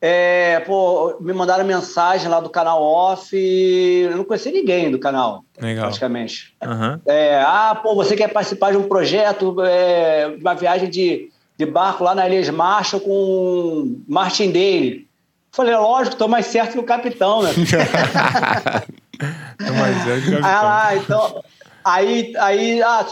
[0.00, 3.36] é, pô, me mandaram mensagem lá do canal off.
[3.36, 5.84] Eu não conheci ninguém do canal, Legal.
[5.84, 6.54] praticamente.
[6.62, 7.00] Uhum.
[7.06, 12.04] É, ah, pô, você quer participar de um projeto, é, uma viagem de de barco
[12.04, 15.06] lá na Ilha de Marshall com Martin Day.
[15.52, 17.52] Falei, lógico, tô mais certo que o capitão, né?
[19.58, 20.42] tô mais certo que o capitão.
[20.42, 21.44] Ah, então...
[21.84, 23.06] Aí, aí ah,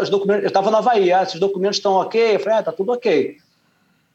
[0.00, 2.36] os documentos, eu estava na Havaí, ah, se os documentos estão ok?
[2.36, 3.36] Eu falei, ah, tá tudo ok.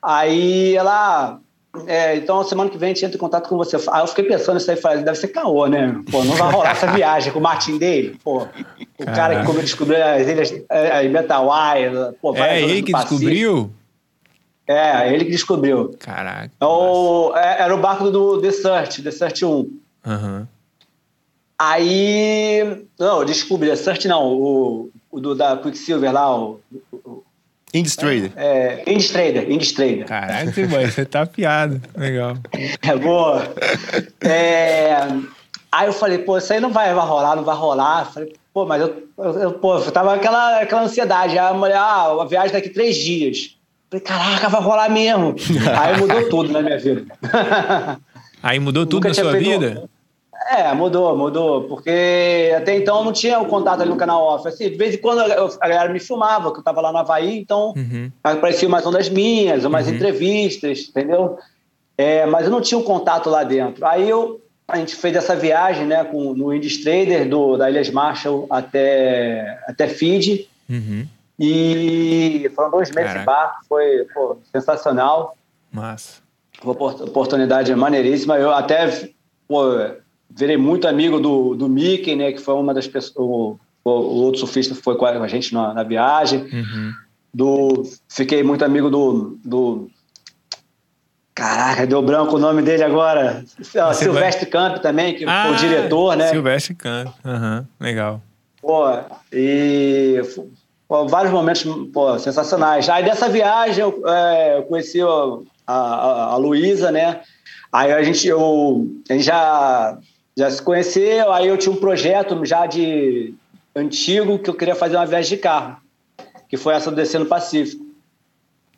[0.02, 1.40] Aí ela,
[1.86, 3.76] é, então semana que vem a gente entra em contato com você.
[3.92, 6.02] Aí eu fiquei pensando isso aí, falei, deve ser caô, né?
[6.10, 8.48] Pô, não vai rolar essa viagem com o Martin dele, pô.
[8.98, 13.70] O cara que descobriu as ilhas, as Metawai, pô, É ele que descobriu?
[14.66, 15.96] É, ele que descobriu.
[16.00, 16.52] Caraca.
[16.62, 19.50] É o, é, era o barco do The Search, The Search 1.
[19.50, 20.48] Uhum.
[21.60, 22.86] Aí.
[22.98, 26.62] Não, descobri, The Search não, o, o do, da Quicksilver lá, o.
[26.94, 27.24] o
[27.74, 28.32] Indies Trader.
[28.36, 30.06] É, Indies Trader, Indies Trader.
[30.06, 31.82] Caraca, você tá piado.
[31.96, 32.38] Legal.
[32.82, 33.44] É boa.
[34.22, 35.08] É,
[35.72, 38.06] aí eu falei, pô, isso aí não vai, vai rolar, não vai rolar.
[38.06, 41.38] Eu falei, pô, mas eu, eu, pô, eu tava aquela, aquela ansiedade.
[41.38, 43.56] Aí a mulher, ah, a viagem daqui três dias.
[43.92, 45.36] Eu falei, caraca, vai rolar mesmo.
[45.78, 47.06] aí mudou tudo na minha vida.
[48.42, 49.90] Aí mudou tudo Nunca na sua vida?
[50.48, 51.64] É, mudou, mudou.
[51.64, 54.48] Porque até então eu não tinha o contato ali no canal off.
[54.48, 57.38] Assim, de vez em quando a galera me filmava, que eu tava lá no Havaí,
[57.38, 58.12] então uhum.
[58.24, 59.94] aparecia mais uma das minhas, umas uhum.
[59.94, 61.38] entrevistas, entendeu?
[61.98, 63.86] É, mas eu não tinha um contato lá dentro.
[63.86, 67.90] Aí eu, a gente fez essa viagem né, com, no Indies Trader, do, da Ilhas
[67.90, 70.48] Marshall até, até Fiji.
[70.70, 71.06] Uhum.
[71.38, 73.20] E foram dois meses Caraca.
[73.20, 75.36] de barco, foi pô, sensacional.
[75.72, 76.22] Massa.
[76.64, 78.38] Uma oportunidade maneiríssima.
[78.38, 79.10] Eu até
[79.48, 79.64] pô,
[80.30, 82.32] virei muito amigo do, do Mickey, né?
[82.32, 83.16] Que foi uma das pessoas.
[83.18, 86.42] O, o, outro surfista foi com a gente na, na viagem.
[86.42, 86.94] Uhum.
[87.34, 89.90] Do, fiquei muito amigo do, do.
[91.34, 93.44] Caraca, deu branco o nome dele agora.
[93.62, 96.28] Silvestre, Silvestre Camp também, que ah, foi o diretor, né?
[96.30, 98.22] Silvestre Camp, uhum, legal.
[98.62, 98.86] Pô,
[99.32, 100.22] e
[100.88, 101.64] pô, vários momentos
[101.94, 102.90] pô, sensacionais.
[102.90, 105.06] Aí dessa viagem eu, é, eu conheci a,
[105.66, 107.22] a, a Luísa, né?
[107.72, 109.98] Aí a gente, eu, a gente já
[110.40, 113.34] já se conheceu, aí eu tinha um projeto já de
[113.76, 115.78] antigo que eu queria fazer uma viagem de carro,
[116.48, 117.86] que foi essa do Descendo Pacífico.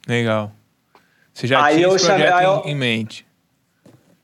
[0.07, 0.51] Legal.
[1.31, 3.25] Você já aí tinha esse projeto chamei, eu, em mente?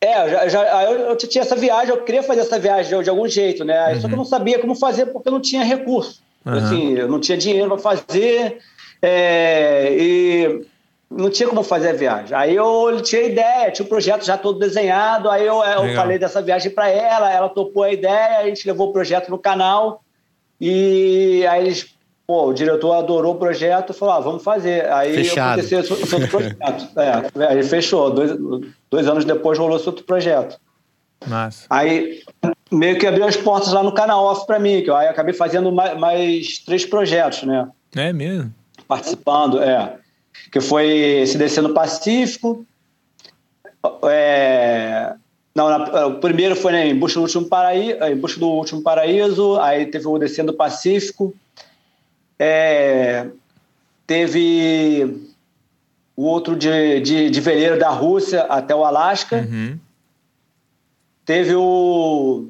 [0.01, 3.09] É, já, já, eu, eu, tinha essa viagem, eu queria fazer essa viagem de, de
[3.09, 3.93] algum jeito, né?
[3.93, 4.01] Uhum.
[4.01, 6.21] Só que eu não sabia como fazer porque eu não tinha recurso.
[6.43, 6.53] Uhum.
[6.53, 8.57] Assim, eu não tinha dinheiro para fazer.
[8.99, 10.65] É, e
[11.09, 12.35] não tinha como fazer a viagem.
[12.35, 16.19] Aí eu tinha ideia, tinha o um projeto já todo desenhado, aí eu, eu falei
[16.19, 20.03] dessa viagem para ela, ela topou a ideia, a gente levou o projeto no canal
[20.59, 24.91] e aí eles, pô, o diretor adorou o projeto, falou, ah, vamos fazer.
[24.91, 25.53] Aí Fechado.
[25.53, 26.89] aconteceu esse outro projeto.
[27.39, 28.31] é, aí fechou, dois,
[28.89, 30.59] dois anos depois rolou esse outro projeto.
[31.25, 31.65] Massa.
[31.69, 32.21] Aí
[32.71, 35.33] meio que abriu as portas lá no canal off para mim, que eu aí acabei
[35.33, 37.67] fazendo mais, mais três projetos, né?
[37.95, 38.53] É mesmo?
[38.87, 39.97] Participando, é
[40.51, 42.65] que foi se descer no Pacífico.
[44.03, 45.13] É,
[45.55, 48.81] não, na, o primeiro foi né, em busca do último paraíso, em busca do último
[48.81, 49.59] paraíso.
[49.59, 51.33] Aí teve o descendo do Pacífico.
[52.37, 53.27] É,
[54.05, 55.19] teve
[56.15, 59.47] o outro de, de, de, veleiro da Rússia até o Alasca.
[59.49, 59.79] Uhum.
[61.25, 62.49] Teve o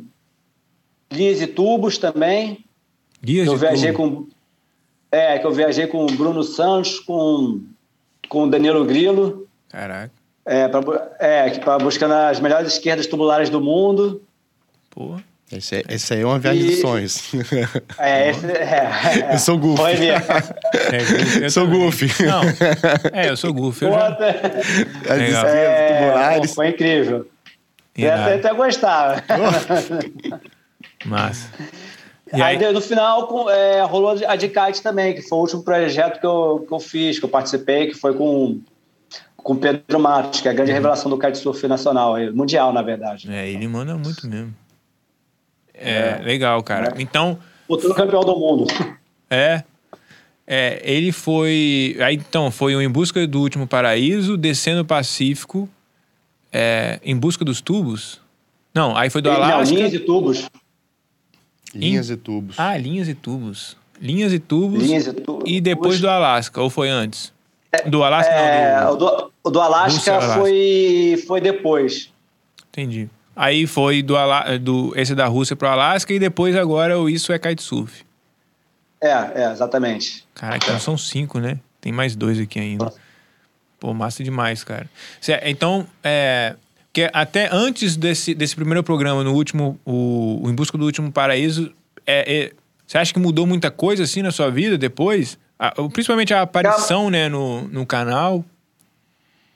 [1.10, 2.64] Guias e Tubos também.
[3.24, 4.28] Guias eu viajei com
[5.12, 7.62] é que eu viajei com o Bruno Santos, com
[8.28, 9.48] com o Danilo Grilo.
[9.70, 10.12] Caraca.
[10.46, 10.82] É, pra,
[11.20, 14.22] é, para buscando as melhores esquerdas tubulares do mundo.
[14.90, 15.18] Pô.
[15.52, 16.68] Esse, é, esse aí é uma viagem e...
[16.68, 17.32] de sonhos.
[17.98, 19.30] É, esse, é, é.
[19.34, 19.82] Eu sou goofy.
[19.82, 20.26] Foi mesmo.
[20.92, 22.24] É, eu sou goofy.
[22.26, 22.42] Não,
[23.14, 23.86] é, eu sou goofy.
[23.86, 24.08] Eu já...
[24.08, 26.56] As esquerdas tubulares.
[26.56, 27.28] Foi incrível.
[27.98, 29.24] Essa eu até gostava.
[31.06, 31.50] Massa.
[32.34, 35.64] E aí, aí, no final é, rolou a de kite também, que foi o último
[35.64, 38.60] projeto que eu, que eu fiz, que eu participei, que foi com
[39.48, 40.76] com Pedro Matos, que é a grande uhum.
[40.76, 43.32] revelação do kitesurf nacional, mundial, na verdade.
[43.32, 44.54] É, ele manda muito mesmo.
[45.74, 46.94] É, é legal, cara.
[46.98, 47.02] É.
[47.02, 47.40] Então.
[47.66, 48.66] Futuro campeão do mundo.
[49.30, 49.64] É.
[50.46, 51.98] É, ele foi.
[52.00, 55.70] Aí, então, foi o Em Busca do Último Paraíso, Descendo o Pacífico,
[56.52, 58.22] é, Em Busca dos Tubos.
[58.74, 59.58] Não, aí foi do Alasca.
[59.58, 60.50] Não, linhas de tubos.
[61.78, 62.60] Linhas e tubos.
[62.60, 63.78] Ah, linhas e tubos.
[64.00, 64.84] Linhas e tubos.
[64.84, 65.44] Linhas e tubos.
[65.46, 67.34] E depois do Alasca, ou foi antes?
[67.72, 69.06] É, do Alasca é, não, do...
[69.06, 72.12] O, do, o do Alasca, Foi, foi depois.
[72.70, 73.10] Entendi.
[73.36, 74.16] Aí foi do,
[74.62, 78.04] do esse da Rússia para o Alasca e depois agora o Isso é Kitesurf.
[79.00, 80.26] É, é, exatamente.
[80.34, 81.60] Caraca, então são cinco, né?
[81.80, 82.92] Tem mais dois aqui ainda.
[83.80, 84.90] Pô, massa demais, cara.
[85.44, 86.56] Então, é,
[86.98, 91.12] porque até antes desse, desse primeiro programa, no último, o, o Em Busca do Último
[91.12, 91.72] Paraíso,
[92.08, 92.52] é, é,
[92.88, 95.38] você acha que mudou muita coisa assim na sua vida depois?
[95.60, 98.44] A, principalmente a aparição, né, no, no canal?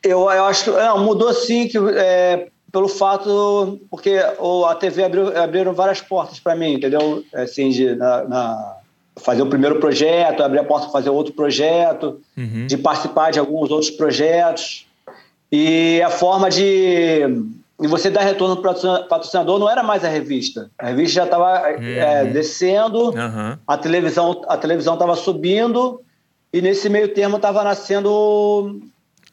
[0.03, 3.79] Eu, eu acho que não, mudou sim, que, é, pelo fato.
[3.89, 7.23] Porque o, a TV abriu, abriram várias portas para mim, entendeu?
[7.33, 8.75] Assim, de, na, na,
[9.15, 12.67] fazer o primeiro projeto, abrir a porta para fazer outro projeto, uhum.
[12.67, 14.85] de participar de alguns outros projetos.
[15.51, 17.21] E a forma de,
[17.79, 20.71] de você dar retorno para o patrocinador não era mais a revista.
[20.79, 21.83] A revista já estava uhum.
[21.83, 23.57] é, descendo, uhum.
[23.67, 26.01] a televisão a televisão estava subindo
[26.53, 28.79] e nesse meio termo estava nascendo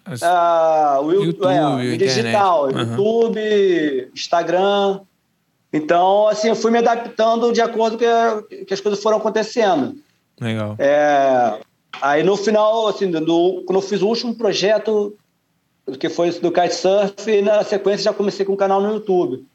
[0.07, 2.81] uh, o YouTube, é, digital, uhum.
[2.81, 5.01] YouTube, Instagram.
[5.73, 9.97] Então, assim, eu fui me adaptando de acordo com que, que as coisas foram acontecendo.
[10.41, 10.77] Legal.
[10.79, 11.59] É,
[12.01, 15.15] aí no final, assim, do, quando eu fiz o último projeto,
[15.97, 19.47] que foi do kitesurf, na sequência já comecei com um canal no YouTube.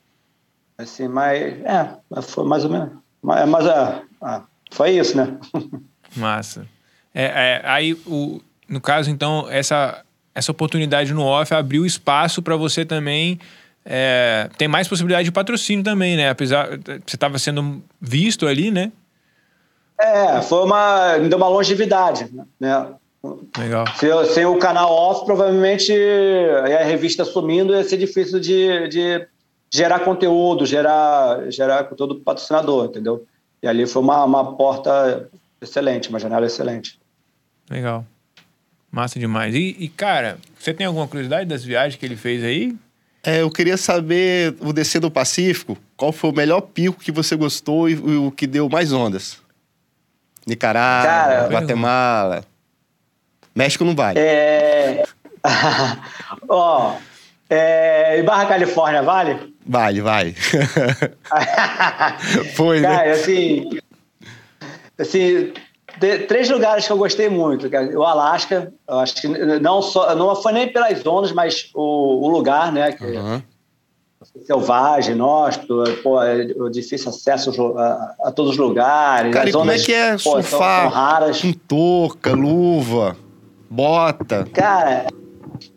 [0.77, 2.89] Assim, mas, é, foi mais ou menos.
[3.21, 4.41] Mas, mas é, é,
[4.71, 5.37] foi isso, né?
[6.15, 6.65] Massa.
[7.13, 12.55] É, é, aí, o, no caso, então, essa, essa oportunidade no off abriu espaço para
[12.55, 13.39] você também
[13.85, 16.29] é, tem mais possibilidade de patrocínio também, né?
[16.29, 18.91] Apesar você estava sendo visto ali, né?
[19.99, 22.87] É, foi uma me deu uma longevidade, né?
[23.57, 23.85] Legal.
[23.95, 25.93] Sem, sem o canal off, provavelmente
[26.79, 29.27] a revista sumindo ia ser difícil de, de
[29.71, 33.25] gerar conteúdo, gerar gerar conteúdo patrocinador, entendeu?
[33.61, 35.29] E ali foi uma, uma porta
[35.61, 36.99] excelente, uma janela excelente.
[37.69, 38.05] Legal.
[38.91, 39.55] Massa demais.
[39.55, 42.75] E, e, cara, você tem alguma curiosidade das viagens que ele fez aí?
[43.23, 47.37] É, eu queria saber, o descer do Pacífico, qual foi o melhor pico que você
[47.37, 49.41] gostou e, e o que deu mais ondas?
[50.45, 52.45] Nicarágua, Cara, Guatemala.
[53.55, 54.19] México não vale.
[54.19, 55.03] É.
[56.47, 56.93] Ó.
[57.49, 58.21] é...
[58.23, 59.53] Barra Califórnia vale?
[59.65, 60.33] Vale, vale.
[62.55, 62.89] foi, né?
[62.89, 63.79] Cara, assim.
[64.99, 65.53] Assim,
[66.27, 67.69] três lugares que eu gostei muito.
[67.95, 72.29] O Alasca, eu acho que não só não foi nem pelas ondas, mas o, o
[72.29, 72.91] lugar, né?
[72.91, 73.41] Que, uhum.
[74.45, 79.33] Selvagem, inóspito, pô, é difícil acesso a, a, todos os lugares.
[79.33, 80.43] Cara, e como é que é pô, surfar?
[80.43, 81.41] São, são raras.
[81.41, 83.17] Com touca, luva,
[83.73, 84.47] bota.
[84.53, 85.07] Cara,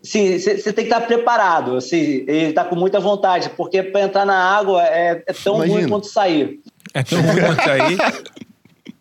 [0.03, 4.01] sim, você tem que estar preparado, assim, e estar tá com muita vontade, porque para
[4.01, 5.79] entrar na água é, é tão Imagina.
[5.79, 6.59] ruim quanto sair.
[6.93, 7.97] É tão ruim quanto sair.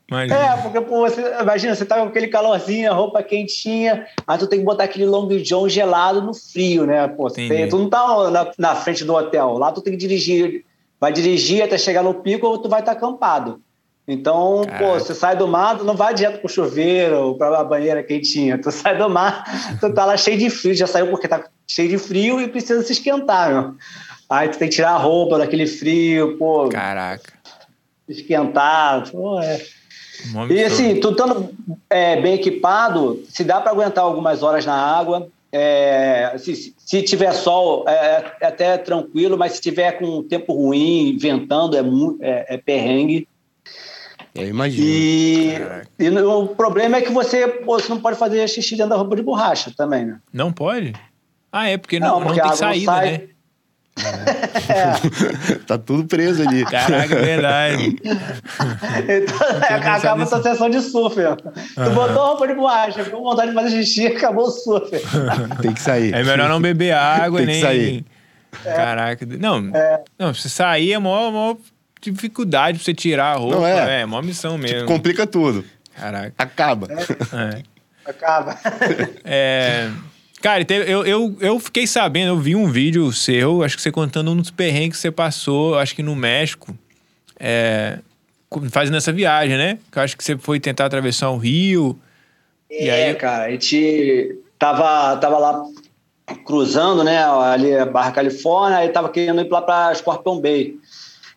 [0.09, 0.37] Imagina.
[0.37, 4.47] É, porque pô, você, imagina, você tá com aquele calorzinho, a roupa quentinha, aí tu
[4.47, 7.09] tem que botar aquele long john gelado no frio, né?
[7.09, 10.65] Pô, tem, tu não tá na, na, frente do hotel, lá tu tem que dirigir,
[11.01, 13.61] vai dirigir até chegar no pico ou tu vai estar tá acampado.
[14.09, 14.85] Então, Caraca.
[14.85, 18.71] pô, você sai do mar, não vai direto pro chuveiro ou pra banheira quentinha, tu
[18.71, 19.45] sai do mar,
[19.81, 22.83] tu tá lá cheio de frio, já saiu porque tá cheio de frio e precisa
[22.83, 23.75] se esquentar, meu.
[24.31, 26.69] Aí tu tem que tirar a roupa daquele frio, pô.
[26.69, 27.33] Caraca.
[28.09, 29.61] Esquentar, pô, é
[30.51, 31.51] e assim, tu estando
[31.91, 35.29] é, bem equipado, se dá para aguentar algumas horas na água.
[35.53, 41.17] É, se, se tiver sol, é, é, até tranquilo, mas se tiver com tempo ruim,
[41.19, 41.81] ventando, é,
[42.21, 43.29] é, é perrengue.
[44.37, 44.87] Eu imagino.
[44.87, 45.57] E,
[45.99, 49.17] e, o problema é que você, pô, você não pode fazer xixi dentro da roupa
[49.17, 50.19] de borracha também, né?
[50.33, 50.93] Não pode?
[51.51, 53.29] Ah, é, porque não, não, porque não tem saída, sai, né?
[54.69, 55.55] É.
[55.67, 56.65] tá tudo preso ali.
[56.67, 57.97] Caraca, é verdade.
[58.05, 61.17] então, é, acaba essa sessão de surf.
[61.17, 64.91] Tu botou roupa de borracha, ficou com vontade de fazer xixi, acabou o surf.
[65.63, 66.13] Tem que sair.
[66.13, 67.57] É melhor não beber água Tem nem.
[67.57, 68.05] Que sair.
[68.63, 69.27] Caraca.
[69.39, 70.03] Não, é.
[70.19, 71.57] não, se sair é maior, maior
[72.01, 73.57] dificuldade pra você tirar a roupa.
[73.57, 74.79] Não é, é maior missão mesmo.
[74.79, 75.65] Tipo, complica tudo.
[75.95, 76.35] Caraca.
[76.39, 76.89] Acaba.
[76.93, 77.63] É.
[78.09, 78.59] Acaba.
[79.25, 79.91] É.
[80.41, 84.31] Cara, eu, eu, eu fiquei sabendo, eu vi um vídeo seu, acho que você contando
[84.31, 86.77] um dos perrengues que você passou, acho que no México,
[87.41, 87.99] é,
[88.71, 89.79] fazendo essa viagem, né?
[89.91, 91.99] Que eu acho que você foi tentar atravessar o rio.
[92.71, 93.15] É, e aí...
[93.15, 95.65] cara, a gente tava, tava lá
[96.45, 100.75] cruzando, né, ali a Barra Califórnia, aí tava querendo ir lá para Scorpion Bay,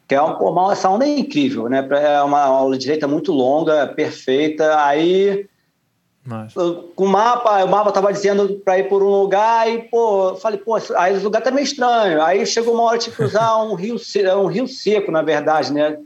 [0.10, 1.88] que é uma, uma, essa onda é incrível, né?
[1.92, 4.84] É uma aula de direita muito longa, perfeita.
[4.84, 5.48] Aí
[6.96, 10.60] com o mapa, o mapa tava dizendo para ir por um lugar e, pô, falei,
[10.60, 12.22] pô, aí o lugar tá meio estranho.
[12.24, 13.98] Aí chegou uma hora de cruzar um rio,
[14.38, 15.98] um rio seco, na verdade, né?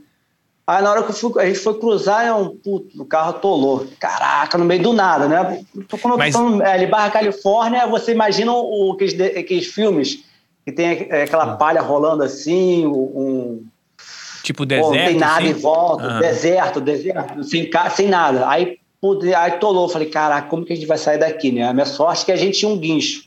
[0.66, 3.86] Aí na hora que fui, a gente foi cruzar, é um puto, o carro atolou.
[3.98, 5.64] Caraca, no meio do nada, né?
[6.00, 6.34] Quando Mas...
[6.34, 10.24] tô é, ali, Barra Califórnia, você imagina o, aqueles, aqueles filmes
[10.64, 13.64] que tem é, aquela palha rolando assim, um.
[14.44, 14.90] Tipo deserto.
[14.90, 15.48] Pô, não tem nada assim?
[15.48, 16.20] em volta, ah.
[16.20, 18.46] deserto, deserto, sem, sem nada.
[18.46, 18.78] Aí
[19.34, 19.88] aí tolou.
[19.88, 21.66] Falei, caraca, como que a gente vai sair daqui, né?
[21.66, 23.24] A minha sorte é que a gente tinha um guincho.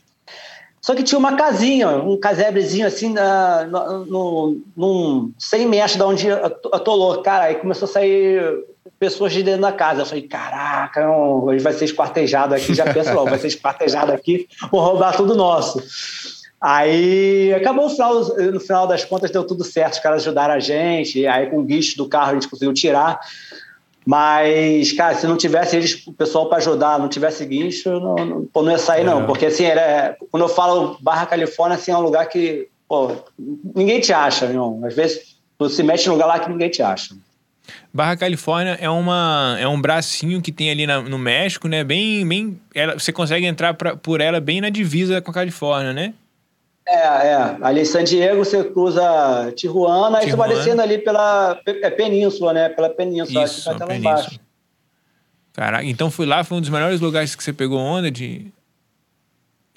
[0.80, 6.30] Só que tinha uma casinha, um casebrezinho assim, uh, no, num 100 metros de onde
[6.72, 7.20] atolou.
[7.20, 8.40] Cara, aí começou a sair
[8.96, 10.02] pessoas de dentro da casa.
[10.02, 12.74] Eu falei, caraca, não, hoje vai ser esquartejado aqui.
[12.74, 15.82] Já pensa logo, vai ser esquartejado aqui, vou roubar tudo nosso.
[16.60, 19.94] Aí acabou no final, no final das contas, deu tudo certo.
[19.94, 21.26] Os caras ajudaram a gente.
[21.26, 23.20] Aí com o guicho do carro a gente conseguiu tirar.
[24.04, 28.48] Mas, cara, se não tivesse eles, o pessoal para ajudar, não tivesse guincho, não, não,
[28.54, 29.04] não ia sair, é.
[29.04, 29.26] não.
[29.26, 33.12] Porque, assim, era, quando eu falo Barra Califórnia, assim, é um lugar que, pô,
[33.74, 34.80] ninguém te acha, irmão.
[34.82, 37.14] Às vezes, tu se mete num lugar lá que ninguém te acha.
[37.92, 41.84] Barra Califórnia é, uma, é um bracinho que tem ali na, no México, né?
[41.84, 45.92] Bem, bem, ela, você consegue entrar pra, por ela bem na divisa com a Califórnia,
[45.92, 46.14] né?
[46.88, 47.56] É, é.
[47.60, 52.54] Ali em San Diego você cruza Tijuana, e você vai descendo ali pela é, península,
[52.54, 52.70] né?
[52.70, 54.40] Pela península, Isso, acho que vai até lá embaixo.
[55.52, 58.46] Caraca, então fui lá, foi um dos melhores lugares que você pegou onda de.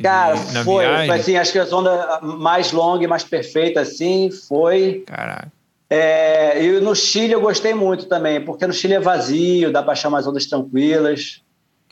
[0.02, 4.30] Cara, de, foi, foi assim, acho que a onda mais longa e mais perfeita, assim,
[4.32, 5.04] foi.
[5.06, 5.52] Caraca.
[5.90, 9.92] É, e no Chile eu gostei muito também, porque no Chile é vazio, dá para
[9.92, 11.42] achar umas ondas tranquilas.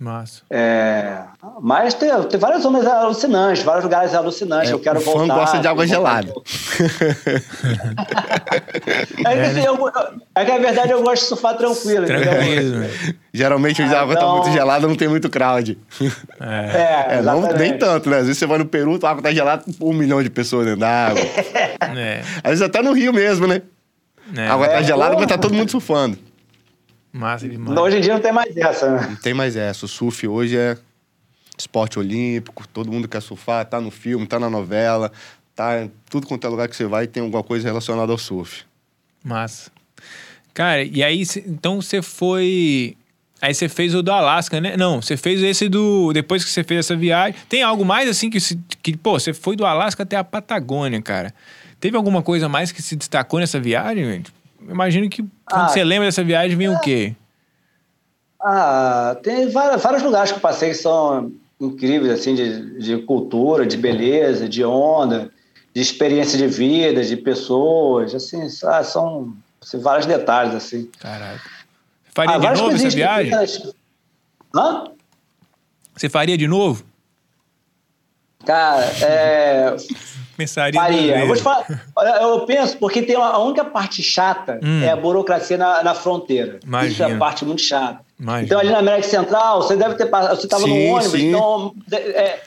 [0.03, 0.43] Massa.
[0.49, 1.23] É,
[1.61, 4.69] mas tem, tem várias zonas alucinantes, vários lugares alucinantes.
[4.69, 5.23] É, eu quero o voltar.
[5.23, 6.31] O fã gosta de água gelada.
[9.25, 9.77] é, que, assim, eu,
[10.35, 12.05] é que a verdade eu gosto de surfar tranquilo.
[12.05, 12.85] Tranquilo.
[13.33, 14.35] Geralmente a água tá então...
[14.35, 15.77] tá muito gelada, não tem muito crowd.
[16.39, 18.17] É, é não, nem tanto, né?
[18.17, 20.79] Às vezes você vai no Peru, a água tá gelada, um milhão de pessoas dentro
[20.79, 21.21] da água.
[21.97, 22.21] É.
[22.43, 23.63] Às vezes até no Rio mesmo, né?
[24.35, 24.47] É.
[24.47, 26.17] A água tá gelada, mas tá todo mundo surfando.
[27.11, 27.77] Massa demais.
[27.77, 29.07] Hoje em dia não tem mais essa, né?
[29.09, 29.85] Não tem mais essa.
[29.85, 30.77] O surf hoje é
[31.57, 35.11] esporte olímpico, todo mundo quer surfar, tá no filme, tá na novela,
[35.55, 38.63] tá em tudo quanto é lugar que você vai tem alguma coisa relacionada ao surf.
[39.23, 39.71] Massa.
[40.53, 42.95] Cara, e aí, então você foi.
[43.41, 44.75] Aí você fez o do Alasca, né?
[44.75, 46.11] Não, você fez esse do.
[46.13, 47.39] Depois que você fez essa viagem.
[47.47, 48.39] Tem algo mais assim que.
[48.81, 51.33] que pô, você foi do Alasca até a Patagônia, cara.
[51.79, 54.33] Teve alguma coisa mais que se destacou nessa viagem, gente?
[54.67, 56.71] Imagino que quando ah, você lembra dessa viagem, vem é.
[56.71, 57.15] o quê?
[58.41, 63.65] Ah, tem vários, vários, lugares que eu passei que são incríveis, assim, de, de cultura,
[63.65, 65.29] de beleza, de onda,
[65.73, 70.89] de experiência de vida, de pessoas, assim, ah, são assim, vários detalhes, assim.
[70.99, 71.49] Caraca.
[72.13, 73.33] Faria ah, de novo essa viagem?
[74.55, 74.85] Hã?
[75.95, 76.83] Você faria de novo?
[78.45, 79.75] Cara, é...
[80.39, 81.19] Pensaria Faria.
[81.19, 81.65] Eu, vou te falar,
[82.21, 84.81] eu penso, porque tem uma, a única parte chata hum.
[84.81, 86.61] é a burocracia na, na fronteira.
[86.65, 86.93] Imagina.
[86.93, 87.99] Isso é a parte muito chata.
[88.17, 88.45] Imagina.
[88.45, 91.27] Então, ali na América Central, você deve ter Você estava no ônibus, sim.
[91.27, 91.73] então.
[91.91, 92.39] É,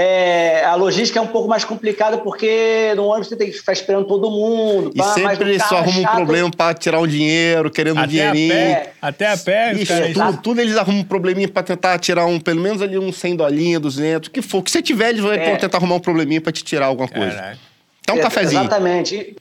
[0.00, 3.72] é, a logística é um pouco mais complicada porque no ônibus você tem que ficar
[3.72, 4.92] esperando todo mundo.
[4.94, 8.08] E pá, sempre eles só arrumam um problema para tirar um dinheiro, querendo até um
[8.08, 8.52] dinheirinho.
[8.52, 9.72] A pé, até a pé.
[9.72, 13.10] Ixi, tudo, tudo, eles arrumam um probleminha para tentar tirar um, pelo menos ali um
[13.10, 14.58] 100 dolinha, 200, o que for.
[14.58, 15.56] O que você tiver, eles vão é.
[15.56, 17.34] tentar arrumar um probleminha para te tirar alguma coisa.
[17.34, 17.58] Caraca.
[18.00, 18.60] Então um cafezinho.
[18.60, 19.36] Exatamente.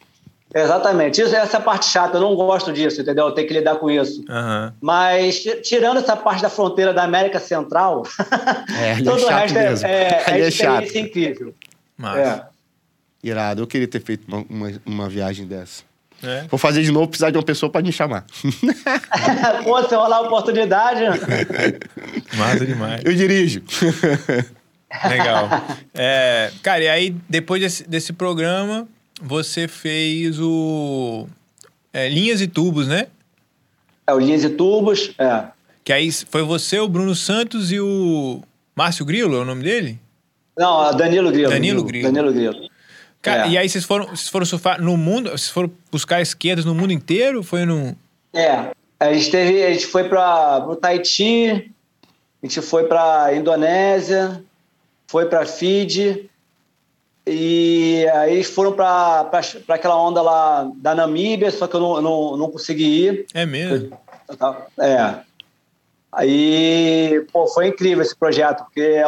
[0.53, 1.21] Exatamente.
[1.21, 2.17] Isso, essa é a parte chata.
[2.17, 3.25] Eu não gosto disso, entendeu?
[3.27, 4.21] Eu tenho que lidar com isso.
[4.21, 4.71] Uhum.
[4.81, 8.03] Mas, tirando essa parte da fronteira da América Central,
[8.79, 9.87] é, todo é o resto mesmo.
[9.87, 11.53] é, é, é, é experiência incrível.
[11.97, 12.17] Mas...
[12.17, 12.45] É.
[13.23, 13.61] Irado.
[13.61, 15.83] Eu queria ter feito uma, uma, uma viagem dessa.
[16.23, 16.45] É.
[16.49, 18.25] Vou fazer de novo, precisar de uma pessoa para me chamar.
[19.63, 21.01] Pô, se rolar a oportunidade.
[22.35, 23.01] Massa demais.
[23.03, 23.61] Eu dirijo.
[25.09, 25.49] Legal.
[25.93, 28.87] É, cara, e aí, depois desse, desse programa,
[29.21, 31.27] você fez o.
[31.93, 33.07] É, linhas e tubos, né?
[34.07, 35.43] É, o Linhas e Tubos, é.
[35.83, 38.41] Que aí foi você, o Bruno Santos e o
[38.73, 39.99] Márcio Grilo, é o nome dele?
[40.57, 41.49] Não, Danilo Grilo.
[41.49, 42.11] Danilo Grilo.
[42.11, 42.69] Danilo Grilo.
[43.21, 43.49] Cara, é.
[43.49, 46.93] e aí vocês foram, vocês foram surfar no mundo, vocês foram buscar esquerdas no mundo
[46.93, 47.43] inteiro?
[47.43, 47.97] Foi no.
[48.33, 48.71] É.
[48.97, 51.69] A gente, teve, a gente foi para o Tahiti,
[52.41, 54.41] a gente foi para Indonésia,
[55.05, 56.29] foi para Fiji,
[57.27, 59.29] e aí foram para
[59.67, 63.25] aquela onda lá da Namíbia, só que eu não, não, não consegui ir.
[63.33, 63.97] É mesmo?
[64.79, 65.19] É.
[66.11, 69.03] Aí, pô, foi incrível esse projeto, porque é,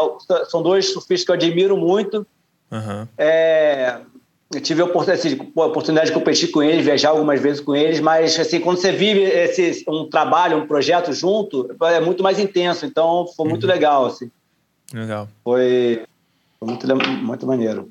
[0.49, 2.25] são dois surfistas que eu admiro muito.
[2.71, 3.07] Uhum.
[3.17, 3.99] É,
[4.53, 7.99] eu tive a oportunidade, a oportunidade de competir com eles, viajar algumas vezes com eles,
[7.99, 12.85] mas assim, quando você vive esse, um trabalho, um projeto junto, é muito mais intenso.
[12.85, 13.69] Então, foi muito uhum.
[13.71, 14.05] legal.
[14.05, 14.29] Assim.
[14.93, 15.27] Legal.
[15.43, 16.03] Foi,
[16.59, 16.87] foi muito,
[17.23, 17.89] muito maneiro.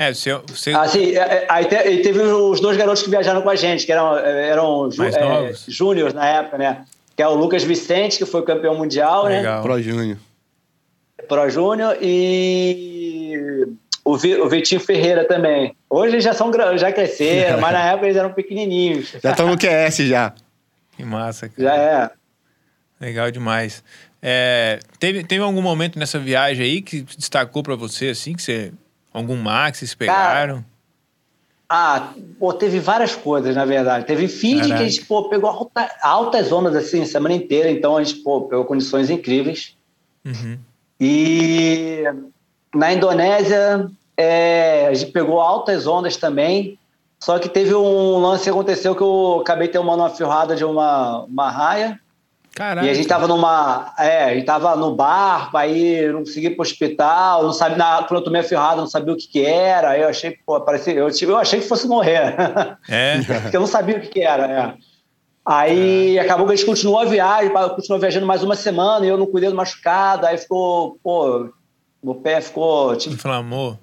[0.00, 0.32] É, você.
[0.46, 0.70] você...
[0.70, 3.90] Ah, sim, é, é, aí teve os dois garotos que viajaram com a gente, que
[3.90, 6.84] eram, é, eram é, júniores na época, né?
[7.16, 9.38] Que é o Lucas Vicente, que foi campeão mundial, né?
[9.38, 9.56] Legal.
[9.56, 9.62] né?
[9.62, 10.18] Pro Júnior.
[11.26, 13.66] Pro Júnior e
[14.04, 15.74] o, o Vitinho Ferreira também.
[15.90, 19.16] Hoje eles já são já cresceram, mas na época eles eram pequenininhos.
[19.20, 20.32] Já estão no QS já.
[20.96, 21.60] Que massa, cara.
[21.60, 22.10] Já é.
[23.00, 23.82] Legal demais.
[24.22, 28.72] É, teve, teve algum momento nessa viagem aí que destacou para você, assim, que você
[29.18, 30.56] Algum max vocês pegaram?
[30.56, 30.64] Cara,
[31.68, 34.06] ah, pô, teve várias coisas, na verdade.
[34.06, 37.70] Teve feed que a gente, pô, pegou alta, altas ondas, assim, semana inteira.
[37.70, 39.76] Então, a gente, pô, pegou condições incríveis.
[40.24, 40.58] Uhum.
[40.98, 42.04] E
[42.74, 46.78] na Indonésia, é, a gente pegou altas ondas também.
[47.20, 51.24] Só que teve um lance que aconteceu que eu acabei tomando uma ferrada de uma,
[51.24, 52.00] uma raia.
[52.58, 52.84] Caraca.
[52.84, 53.94] E a gente tava numa.
[53.96, 58.02] É, a gente tava no bar, aí não consegui ir pro hospital, não sabia, na,
[58.02, 59.90] quando eu tomei a ferrada, não sabia o que que era.
[59.90, 62.34] Aí eu achei, pô, parecia, eu, eu achei que fosse morrer.
[62.88, 63.20] É.
[63.42, 64.74] Porque eu não sabia o que que era, é.
[65.44, 69.16] Aí acabou que a gente continuou a viagem, continuou viajando mais uma semana e eu
[69.16, 70.26] não cuidei do machucado.
[70.26, 71.48] Aí ficou, pô,
[72.02, 72.96] meu pé ficou.
[72.96, 73.78] Tipo, Inflamou?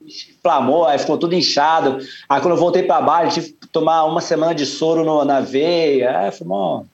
[0.00, 1.98] Inflamou, aí ficou tudo inchado.
[2.28, 5.40] Aí quando eu voltei para baixo, tive que tomar uma semana de soro no, na
[5.40, 6.20] veia.
[6.20, 6.84] Aí foi mó.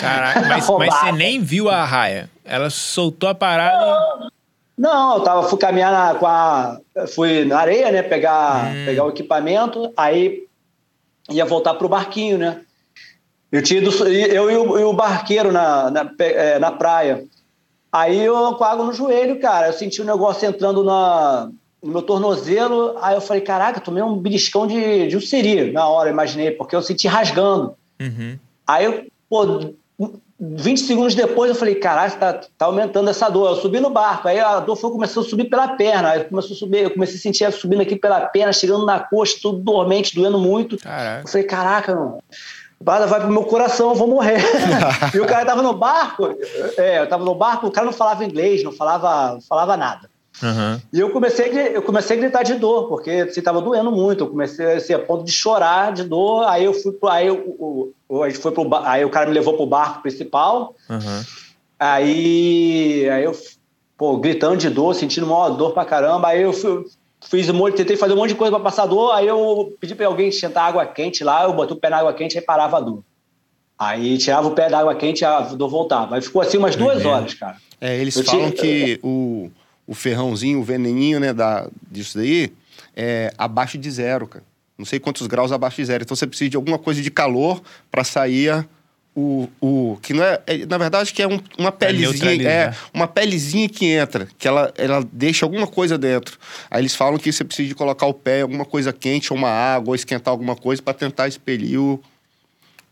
[0.00, 2.30] Caraca, mas, mas, você nem viu a raia.
[2.44, 3.76] Ela soltou a parada.
[3.76, 4.30] Não,
[4.76, 6.78] não eu tava, fui caminhar na, com a.
[7.14, 8.02] Fui na areia, né?
[8.02, 8.84] Pegar, hum.
[8.84, 10.44] pegar o equipamento, aí
[11.30, 12.60] ia voltar pro barquinho, né?
[13.50, 17.24] Eu tinha ido, eu e o, e o barqueiro na, na, é, na, praia.
[17.92, 19.68] Aí eu com água no joelho, cara.
[19.68, 21.48] Eu senti um negócio entrando na,
[21.80, 22.96] no meu tornozelo.
[23.00, 26.82] Aí eu falei, caraca, tomei um beliscão de, de siri na hora, imaginei, porque eu
[26.82, 27.76] senti rasgando.
[28.00, 28.36] Uhum.
[28.66, 29.74] Aí eu, pô,
[30.56, 33.50] 20 segundos depois eu falei, caraca, tá, tá aumentando essa dor.
[33.50, 36.10] Eu subi no barco, aí a dor foi começou a subir pela perna.
[36.10, 39.36] Aí começou a subir, eu comecei a sentir subindo aqui pela perna, chegando na coxa,
[39.40, 40.76] tudo dormente, doendo muito.
[40.78, 41.22] Caraca.
[41.22, 42.18] Eu falei, caraca, mano
[42.80, 44.38] vai pro meu coração, eu vou morrer.
[45.14, 46.36] e o cara tava no barco,
[46.76, 50.10] é, eu tava no barco, o cara não falava inglês, não falava, não falava nada.
[50.42, 50.80] Uhum.
[50.92, 54.24] E eu comecei, eu comecei a gritar de dor, porque assim, tava doendo muito.
[54.24, 56.44] Eu comecei assim, a ponto de chorar de dor.
[56.48, 59.54] Aí eu fui pro, aí eu, a gente foi pro, aí o cara me levou
[59.54, 60.74] pro barco principal.
[60.90, 61.22] Uhum.
[61.78, 63.36] Aí, aí eu,
[63.96, 66.28] pô, gritando de dor, sentindo uma dor pra caramba.
[66.28, 66.84] Aí eu fui,
[67.28, 69.94] fiz um monte, tentei fazer um monte de coisa para passar dor, aí eu pedi
[69.94, 72.78] para alguém esquentar água quente lá, eu botei o pé na água quente e parava
[72.78, 73.02] a dor.
[73.78, 76.14] Aí tirava o pé da água quente e a dor voltava.
[76.14, 77.56] Aí ficou assim umas duas horas, cara.
[77.80, 78.52] É, eles eu falam tinha...
[78.52, 79.50] que o,
[79.86, 82.52] o ferrãozinho, o veneninho, né, da, disso daí,
[82.96, 84.44] é abaixo de zero, cara.
[84.76, 86.02] Não sei quantos graus abaixo de zero.
[86.02, 88.66] Então você precisa de alguma coisa de calor para sair
[89.14, 93.06] o, o que não é, é, na verdade que é um, uma pelezinha é uma
[93.06, 96.36] pelezinha que entra que ela, ela deixa alguma coisa dentro
[96.68, 99.38] aí eles falam que você precisa de colocar o pé em alguma coisa quente ou
[99.38, 102.02] uma água ou esquentar alguma coisa para tentar expelir o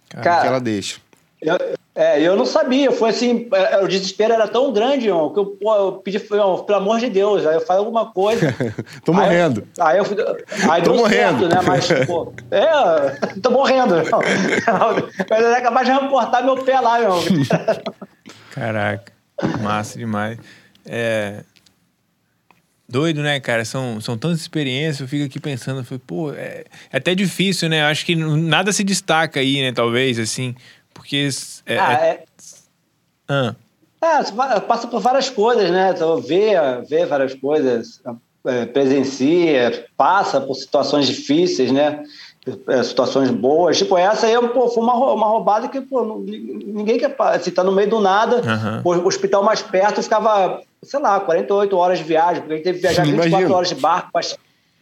[0.08, 1.00] Cara, que ela deixa
[1.42, 1.58] eu,
[1.94, 5.46] é, eu não sabia, foi assim, é, o desespero era tão grande, irmão, que eu,
[5.46, 8.54] pô, eu pedi, irmão, pelo amor de Deus, aí eu falei alguma coisa.
[9.04, 9.66] tô morrendo.
[9.78, 10.04] Aí, eu,
[10.70, 11.50] aí tô morrendo.
[11.50, 11.60] Certo, né?
[11.66, 13.96] Mas, pô, é, tô morrendo.
[15.28, 17.20] Mas ele é capaz de reportar meu pé lá, irmão.
[18.52, 19.12] Caraca,
[19.60, 20.38] massa demais.
[20.86, 21.42] É,
[22.88, 23.64] doido, né, cara?
[23.64, 27.82] São, são tantas experiências, eu fico aqui pensando, foi, pô, é, é, até difícil, né?
[27.82, 30.54] Eu acho que nada se destaca aí, né, talvez, assim.
[30.94, 31.28] Porque.
[31.66, 32.08] É, ah, é...
[32.08, 32.24] é...
[33.28, 33.54] Ah.
[34.02, 35.92] É, passa por várias coisas, né?
[35.94, 36.54] Então, vê,
[36.88, 38.00] vê várias coisas,
[38.44, 42.02] é, presencia, passa por situações difíceis, né?
[42.68, 43.78] É, situações boas.
[43.78, 47.16] Tipo, essa aí pô, foi uma, uma roubada que pô, ninguém quer.
[47.40, 48.42] Se tá no meio do nada,
[48.84, 49.02] uhum.
[49.04, 52.78] o hospital mais perto ficava, sei lá, 48 horas de viagem, porque a gente teve
[52.78, 53.54] que viajar 24 Imagina.
[53.54, 54.22] horas de barco para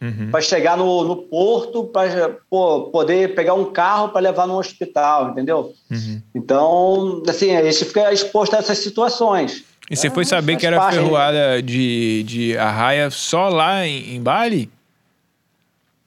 [0.01, 0.31] uhum.
[0.31, 5.75] para chegar no, no porto, para poder pegar um carro para levar no hospital, entendeu?
[5.91, 6.23] Uhum.
[6.35, 9.65] Então, assim, a gente fica exposto a essas situações.
[9.91, 14.23] E você é, foi saber que era ferroada de, de arraia só lá em, em
[14.23, 14.71] Bali?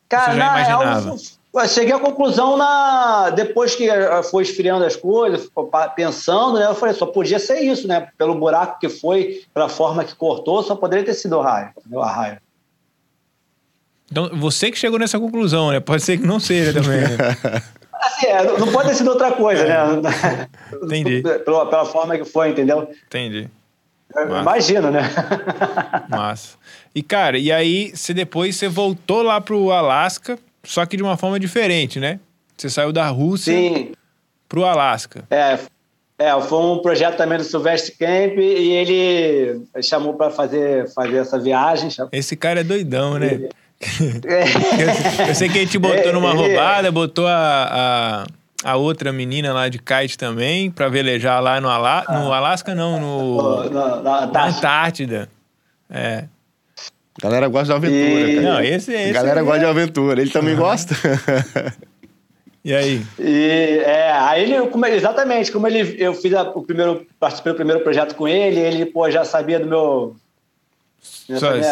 [0.07, 1.15] Cara, você já imaginava?
[1.55, 3.87] Eu cheguei à conclusão na depois que
[4.31, 5.47] foi esfriando as coisas,
[5.95, 6.65] pensando, né?
[6.65, 8.07] Eu falei, só podia ser isso, né?
[8.17, 12.11] Pelo buraco que foi, pela forma que cortou, só poderia ter sido a raia, a
[12.11, 12.41] raia.
[14.13, 15.79] Então, você que chegou nessa conclusão, né?
[15.79, 16.99] Pode ser que não seja também.
[16.99, 17.17] Né?
[17.99, 19.75] assim, é, não pode ter sido outra coisa, né?
[20.83, 21.23] Entendi.
[21.43, 22.87] pela, pela forma que foi, entendeu?
[23.07, 23.49] Entendi.
[24.15, 25.01] Imagina, né?
[26.07, 26.57] Massa.
[26.93, 31.17] E, cara, e aí você depois você voltou lá pro Alasca, só que de uma
[31.17, 32.19] forma diferente, né?
[32.55, 33.93] Você saiu da Rússia Sim.
[34.47, 35.23] pro Alasca.
[35.31, 35.57] É,
[36.19, 41.39] é, foi um projeto também do Silvestre Camp e ele chamou para fazer, fazer essa
[41.39, 41.89] viagem.
[42.11, 43.49] Esse cara é doidão, né?
[43.49, 43.62] É.
[45.27, 46.33] eu sei que a gente botou é, numa é.
[46.33, 48.25] roubada, botou a,
[48.63, 52.37] a, a, outra menina lá de kite também, pra velejar lá no, Ala, no ah.
[52.37, 55.29] Alasca, não, no, no, na, na Antártida.
[55.89, 56.25] É.
[57.21, 58.35] Galera gosta de aventura, e...
[58.35, 58.53] cara.
[58.53, 59.43] Não, esse, esse Galera é...
[59.43, 60.21] gosta de aventura.
[60.21, 60.59] Ele também uhum.
[60.61, 60.95] gosta?
[62.65, 63.05] E aí?
[63.19, 67.57] E, é, aí ele, como, exatamente, como ele, eu fiz a, o primeiro, participei do
[67.57, 70.15] primeiro projeto com ele, ele, pô, já sabia do meu,
[71.03, 71.65] suas,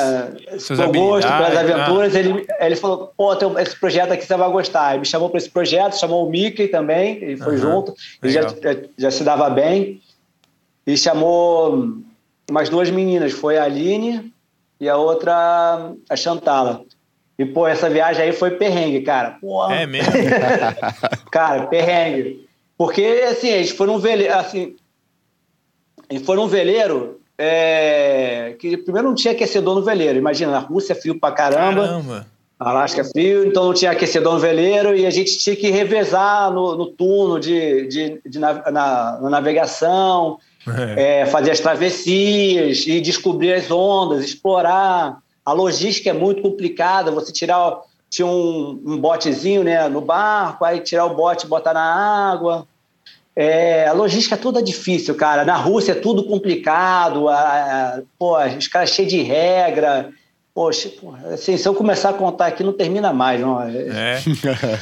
[0.62, 2.20] suas gosto pelas aventuras, ah.
[2.20, 4.92] ele, ele falou, pô, tem esse projeto aqui você vai gostar.
[4.92, 7.60] Ele me chamou para esse projeto, chamou o Mickey também, ele foi uhum.
[7.60, 8.42] junto, ele já,
[8.98, 10.02] já se dava bem.
[10.86, 11.98] E chamou
[12.50, 14.34] umas duas meninas, foi a Aline
[14.80, 16.84] e a outra, a Chantala.
[17.38, 19.38] E, pô, essa viagem aí foi perrengue, cara.
[19.42, 20.12] Pô, é mesmo?
[21.32, 22.48] cara, perrengue.
[22.78, 24.76] Porque, assim, eles foram um veleiro, assim,
[26.10, 30.18] eles foram um veleiro é, que primeiro não tinha aquecedor no veleiro.
[30.18, 31.88] Imagina, na Rússia, frio pra caramba.
[31.88, 32.28] Caramba.
[32.62, 36.52] Alasca é frio, então não tinha aquecedor no veleiro e a gente tinha que revezar
[36.52, 40.38] no, no turno de, de, de na, na, na, navegação,
[40.96, 41.22] é.
[41.22, 45.18] É, fazer as travessias e descobrir as ondas, explorar.
[45.44, 47.80] A logística é muito complicada, você tirar.
[48.12, 51.82] Tinha um, um botezinho né, no barco, aí tirar o bote e botar na
[52.32, 52.68] água.
[53.36, 55.46] É, a logística é toda difícil, cara.
[55.46, 60.12] Na Rússia é tudo complicado, a, a, pô, os caras cheios de regra.
[60.54, 60.92] Poxa,
[61.34, 63.62] assim, se eu começar a contar aqui, não termina mais, não.
[63.62, 64.22] É.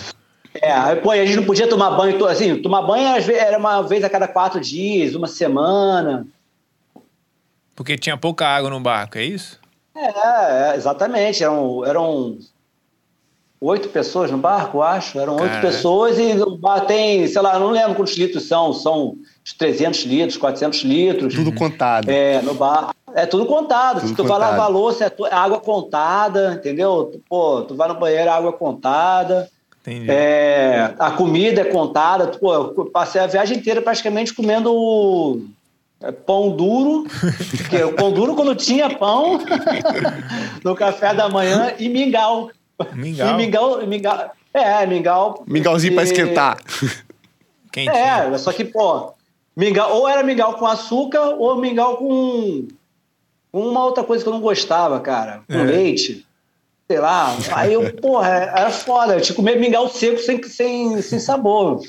[0.56, 4.10] é, pô, a gente não podia tomar banho, assim, tomar banho era uma vez a
[4.10, 6.26] cada quatro dias, uma semana.
[7.76, 9.60] Porque tinha pouca água no barco, é isso?
[9.96, 11.44] É, é exatamente.
[11.44, 12.40] Eram, eram
[13.62, 15.20] oito pessoas no barco, acho.
[15.20, 18.74] Eram oito pessoas e o barco tem, sei lá, não lembro quantos litros são.
[18.74, 19.16] São
[19.58, 21.34] 300 litros, 400 litros.
[21.34, 22.10] Tudo contado.
[22.10, 22.94] É, no barco.
[23.14, 24.00] É tudo contado.
[24.00, 24.40] Tudo Se tu contado.
[24.40, 27.12] vai lavar louça, é água contada, entendeu?
[27.28, 29.50] Pô, tu vai no banheiro, água contada.
[29.82, 30.10] Entendi.
[30.10, 32.28] É, a comida é contada.
[32.28, 35.42] Pô, eu passei a viagem inteira praticamente comendo
[36.02, 37.06] é, pão duro.
[37.58, 39.40] porque o pão duro quando tinha pão
[40.64, 42.50] no café da manhã e mingau.
[42.94, 43.30] Mingau.
[43.30, 45.44] E mingau, mingau é, mingau.
[45.48, 46.58] Mingauzinho para esquentar.
[47.72, 47.96] Quentinho.
[47.96, 49.14] É, só que, pô,
[49.56, 52.68] mingau, ou era mingau com açúcar ou mingau com
[53.54, 55.64] uma outra coisa que eu não gostava, cara, com é.
[55.64, 56.26] leite.
[56.90, 57.36] Sei lá.
[57.54, 59.14] Aí eu, porra, era foda.
[59.14, 61.82] Eu tinha que comer mingau seco sem, sem, sem sabor.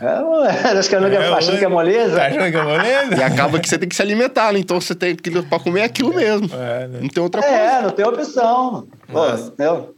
[0.00, 2.16] É, acho que eu é, achando que é moleza.
[2.16, 3.14] Tá achando que é moleza?
[3.16, 4.58] E acaba que você tem que se alimentar, né?
[4.58, 6.48] Então você tem que pra comer aquilo mesmo.
[6.52, 6.98] É, né?
[7.02, 7.56] Não tem outra coisa.
[7.56, 8.88] É, não tem opção.
[9.10, 9.94] Pô, entendeu?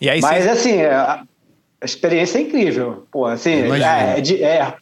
[0.00, 0.50] E aí, Mas você...
[0.50, 1.24] assim, é, a,
[1.82, 3.06] experiência é incrível.
[3.10, 4.74] Pô, assim, é, é, de, é,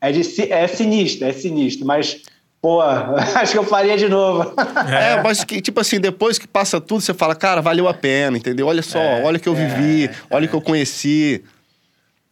[0.00, 2.22] é, de, é sinistro, é sinistro, mas.
[2.62, 2.80] Pô,
[3.36, 4.54] acho que eu faria de novo.
[4.88, 8.38] É, mas que, tipo assim, depois que passa tudo, você fala, cara, valeu a pena,
[8.38, 8.66] entendeu?
[8.66, 11.44] Olha só, é, olha o que eu vivi, é, olha o que eu conheci.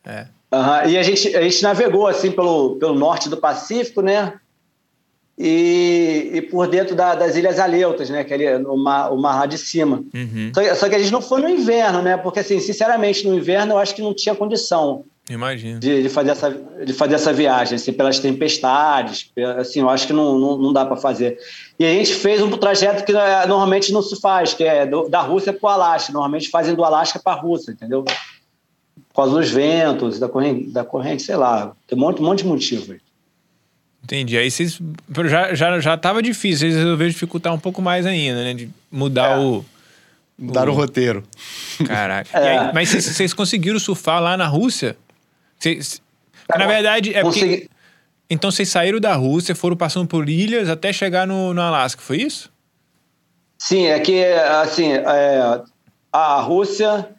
[0.06, 0.26] É.
[0.50, 0.90] Uhum.
[0.90, 4.32] E a gente, a gente navegou, assim, pelo, pelo norte do Pacífico, né?
[5.36, 8.22] E, e por dentro da, das Ilhas Aleutas, né?
[8.22, 10.04] Que é o mar, o mar lá de cima.
[10.14, 10.52] Uhum.
[10.54, 12.16] Só, só, que a gente não foi no inverno, né?
[12.16, 15.04] Porque, assim, sinceramente, no inverno eu acho que não tinha condição.
[15.30, 15.78] Imagino.
[15.78, 16.50] De, de, fazer essa,
[16.84, 20.84] de fazer essa viagem, assim, pelas tempestades, assim, eu acho que não, não, não dá
[20.84, 21.38] para fazer.
[21.78, 25.08] E a gente fez um trajeto que é, normalmente não se faz, que é do,
[25.08, 26.12] da Rússia para o Alasca.
[26.12, 28.02] Normalmente fazem do Alasca para a Rússia, entendeu?
[28.02, 31.72] Por causa dos ventos, da corrente, da corrente sei lá.
[31.86, 32.96] Tem um monte, um monte de motivos.
[34.04, 34.36] Entendi.
[34.36, 34.80] Aí vocês.
[35.28, 38.54] Já, já, já tava difícil, vocês resolveram dificultar um pouco mais ainda, né?
[38.54, 39.38] De mudar é.
[39.38, 39.64] o.
[40.38, 41.22] Mudar o, o roteiro.
[41.86, 42.28] Caraca.
[42.38, 42.58] É.
[42.58, 44.96] Aí, mas vocês, vocês, conseguiram surfar lá na Rússia?
[45.58, 46.02] Vocês,
[46.52, 47.56] é, na verdade, é Consegui...
[47.56, 47.72] porque.
[48.28, 52.22] Então vocês saíram da Rússia, foram passando por ilhas até chegar no, no Alasca, foi
[52.22, 52.50] isso?
[53.58, 55.60] Sim, é que, assim, é,
[56.10, 57.10] a Rússia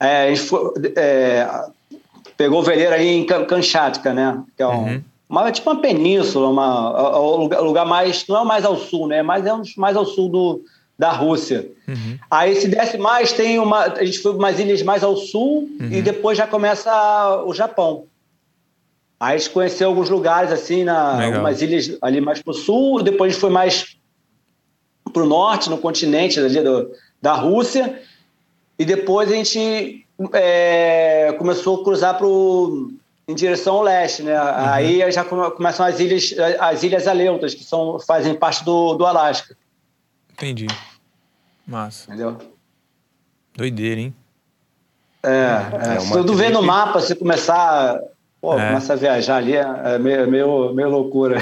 [0.00, 1.48] é, foi, é,
[2.36, 4.42] pegou o veleiro aí em Kamchatka, né?
[4.56, 8.26] Que é um, uhum uma, tipo uma península, uma, o lugar, lugar, mais.
[8.28, 9.22] Não é o mais ao sul, né?
[9.22, 10.64] Mas é um dos mais ao sul do,
[10.98, 11.70] da Rússia.
[11.88, 12.18] Uhum.
[12.30, 13.84] Aí, se desce mais, tem uma.
[13.84, 15.90] A gente foi umas ilhas mais ao sul uhum.
[15.90, 18.04] e depois já começa o Japão.
[19.18, 23.02] Aí a gente conheceu alguns lugares, assim, na, algumas ilhas ali mais para o sul,
[23.02, 23.96] depois a gente foi mais
[25.12, 27.98] para o norte, no continente ali do, da Rússia,
[28.78, 32.90] e depois a gente é, começou a cruzar para o
[33.28, 34.40] em direção ao leste, né?
[34.40, 34.70] Uhum.
[34.70, 39.56] Aí já começam as ilhas, as ilhas Aleutas, que são, fazem parte do, do Alasca.
[40.32, 40.66] Entendi.
[41.66, 42.08] Massa.
[42.08, 42.38] Entendeu?
[43.56, 44.14] Doideira, hein?
[45.22, 47.98] É, é, é se tu vê no mapa, se começar,
[48.40, 48.68] pô, é.
[48.68, 51.38] começa a viajar ali, é meio, meio, meio loucura.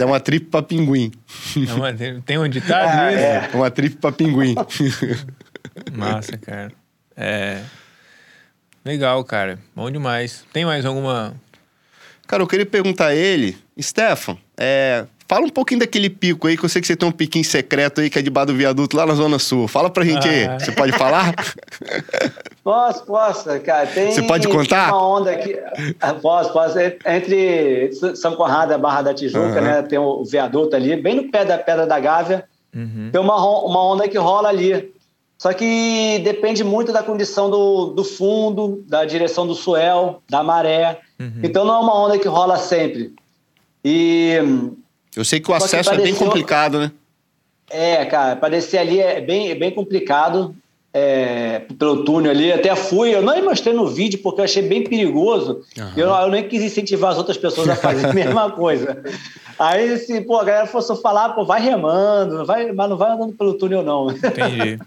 [0.00, 1.12] é uma trip pra pinguim.
[1.56, 1.94] É uma,
[2.24, 3.56] tem um ditado é, É.
[3.56, 4.56] uma trip pra pinguim.
[5.92, 6.72] Massa, cara.
[7.16, 7.62] É...
[8.86, 9.58] Legal, cara.
[9.74, 10.44] Bom demais.
[10.52, 11.34] Tem mais alguma.
[12.24, 16.64] Cara, eu queria perguntar a ele, Stefan, é, fala um pouquinho daquele pico aí, que
[16.64, 19.04] eu sei que você tem um piquinho secreto aí que é debaixo do viaduto lá
[19.04, 19.66] na Zona Sul.
[19.66, 20.30] Fala pra gente ah.
[20.30, 20.60] aí.
[20.60, 21.34] Você pode falar?
[22.62, 23.86] Posso, posso, cara.
[23.86, 24.88] Tem você pode contar?
[24.88, 25.56] uma onda aqui.
[26.00, 26.76] Ah, posso, posso.
[26.80, 29.60] Entre São Conrado e Barra da Tijuca, uhum.
[29.60, 29.82] né?
[29.82, 32.44] Tem o viaduto ali, bem no pé da Pedra da Gávea.
[32.74, 33.10] Uhum.
[33.12, 34.92] Tem uma, uma onda que rola ali.
[35.38, 41.00] Só que depende muito da condição do, do fundo, da direção do suel, da maré.
[41.20, 41.40] Uhum.
[41.42, 43.14] Então não é uma onda que rola sempre.
[43.84, 44.38] E.
[45.14, 46.92] Eu sei que o acesso que é bem complicado, né?
[47.68, 50.54] É, cara, para descer ali é bem, é bem complicado.
[50.98, 54.82] É, pelo túnel ali, até fui, eu não mostrei no vídeo porque eu achei bem
[54.82, 55.62] perigoso.
[55.76, 55.92] Uhum.
[55.94, 59.04] Eu, eu nem quis incentivar as outras pessoas a fazerem a mesma coisa.
[59.58, 63.34] Aí, assim, pô, a galera fosse falar, pô, vai remando, vai, mas não vai andando
[63.34, 64.10] pelo túnel, não.
[64.10, 64.78] Entendi.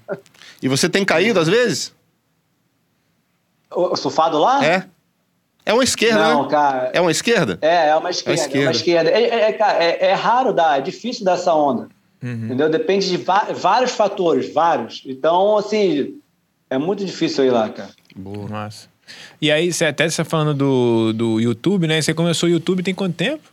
[0.62, 1.93] E você tem caído às vezes?
[3.72, 4.64] O, surfado lá?
[4.66, 4.86] É.
[5.66, 6.49] É uma esquerda, Não, né?
[6.49, 6.91] cara.
[6.93, 7.60] É uma esquerda?
[7.62, 8.41] É, é uma esquerda.
[8.41, 8.66] É, esquerda.
[8.66, 9.10] uma esquerda.
[9.12, 11.88] É, é, cara, é, é raro dar, é difícil dar essa onda.
[12.24, 12.45] Uhum.
[12.45, 12.70] Entendeu?
[12.70, 15.03] Depende de vários fatores, vários.
[15.05, 16.20] Então, assim,
[16.70, 17.91] é muito difícil ir lá, cara.
[18.16, 18.47] Boa.
[18.47, 18.88] Massa.
[19.41, 22.01] E aí, você até está falando do, do YouTube, né?
[22.01, 23.43] Você começou o YouTube tem quanto tempo?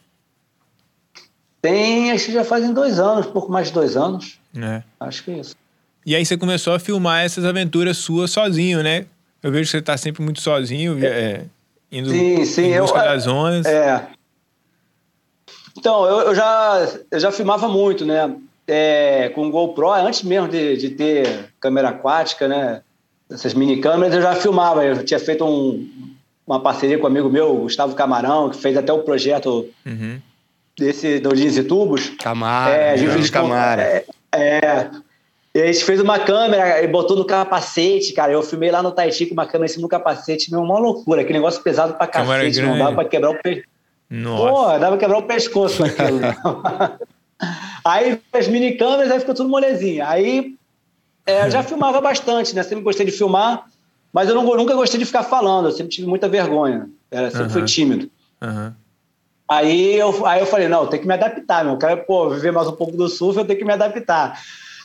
[1.61, 4.39] Tem, acho que já fazem dois anos, pouco mais de dois anos.
[4.57, 4.83] É.
[5.01, 5.57] Acho que é isso.
[6.07, 9.07] E aí você começou a filmar essas aventuras suas sozinho, né?
[9.43, 11.43] Eu vejo que você está sempre muito sozinho, é,
[11.91, 13.67] indo sim, sim, em busca eu, das zonas.
[13.67, 14.07] É.
[15.77, 18.33] Então, eu, eu, já, eu já filmava muito, né?
[18.69, 22.83] É, com GoPro, antes mesmo de, de ter câmera aquática, né?
[23.29, 24.85] Essas mini câmeras, eu já filmava.
[24.85, 25.89] Eu tinha feito um,
[26.47, 30.21] uma parceria com um amigo meu, Gustavo Camarão, que fez até o projeto uhum.
[30.79, 32.11] desse do Jeans e Tubos.
[32.21, 33.83] Camara, é, Jorge Camara.
[33.83, 34.91] É, é,
[35.57, 38.31] e a gente fez uma câmera e botou no capacete, cara.
[38.31, 41.23] Eu filmei lá no Tahiti com uma câmera em cima do capacete, meu, uma loucura.
[41.23, 43.67] Aquele negócio pesado pra cacete, não dava pra quebrar o pescoço.
[44.37, 46.21] Pô, dava pra quebrar o pescoço com aquilo.
[47.83, 50.05] aí as mini câmeras, aí ficou tudo molezinho.
[50.05, 50.55] Aí
[51.25, 52.63] é, eu já filmava bastante, né?
[52.63, 53.65] Sempre gostei de filmar,
[54.13, 56.87] mas eu não, nunca gostei de ficar falando, eu sempre tive muita vergonha.
[57.11, 57.51] Era, sempre uhum.
[57.51, 58.11] fui tímido.
[58.43, 58.75] Uhum.
[59.49, 61.75] Aí, eu, aí eu falei, não, eu tenho que me adaptar, meu.
[61.75, 64.39] Eu quero, pô, viver mais um pouco do surf, eu tenho que me adaptar.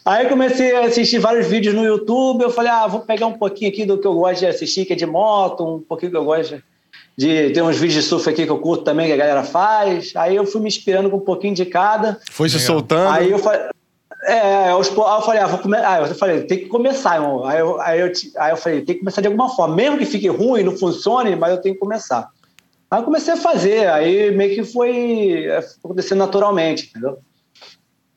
[0.04, 3.70] Aí comecei a assistir vários vídeos no YouTube, eu falei, ah, vou pegar um pouquinho
[3.70, 6.26] aqui do que eu gosto de assistir, que é de moto, um pouquinho que eu
[6.26, 6.62] gosto
[7.16, 7.52] de...
[7.52, 10.12] Ter uns vídeos de surf aqui que eu curto também, que a galera faz.
[10.16, 12.20] Aí eu fui me inspirando com um pouquinho de cada.
[12.32, 13.10] Foi se soltando?
[13.10, 13.62] Aí eu falei...
[14.24, 15.84] É, eu, aí eu falei, ah, vou comer.
[15.84, 17.44] Ah, eu falei, tem que começar, irmão.
[17.44, 19.76] Aí eu, aí, eu, aí eu falei, tem que começar de alguma forma.
[19.76, 22.30] Mesmo que fique ruim, não funcione, mas eu tenho que começar.
[22.90, 25.48] Aí eu comecei a fazer, aí meio que foi
[25.84, 27.18] acontecendo naturalmente, entendeu?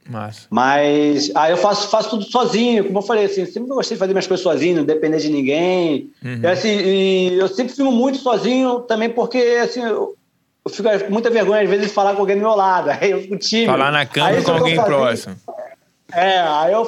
[0.09, 0.47] Massa.
[0.51, 4.13] Mas aí eu faço, faço tudo sozinho, como eu falei, assim, sempre gostei de fazer
[4.13, 6.11] minhas coisas sozinho, não depender de ninguém.
[6.23, 6.41] Uhum.
[6.43, 10.15] E, assim, e eu sempre filmo muito sozinho também porque, assim, eu,
[10.65, 13.11] eu fico com muita vergonha às vezes de falar com alguém do meu lado, aí
[13.11, 13.73] eu fico tímido.
[13.73, 15.37] Falar na câmera com alguém próximo.
[16.13, 16.87] É, aí eu,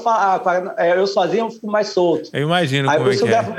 [0.96, 2.30] eu sozinho eu fico mais solto.
[2.32, 3.56] Eu imagino aí, como é que gravo,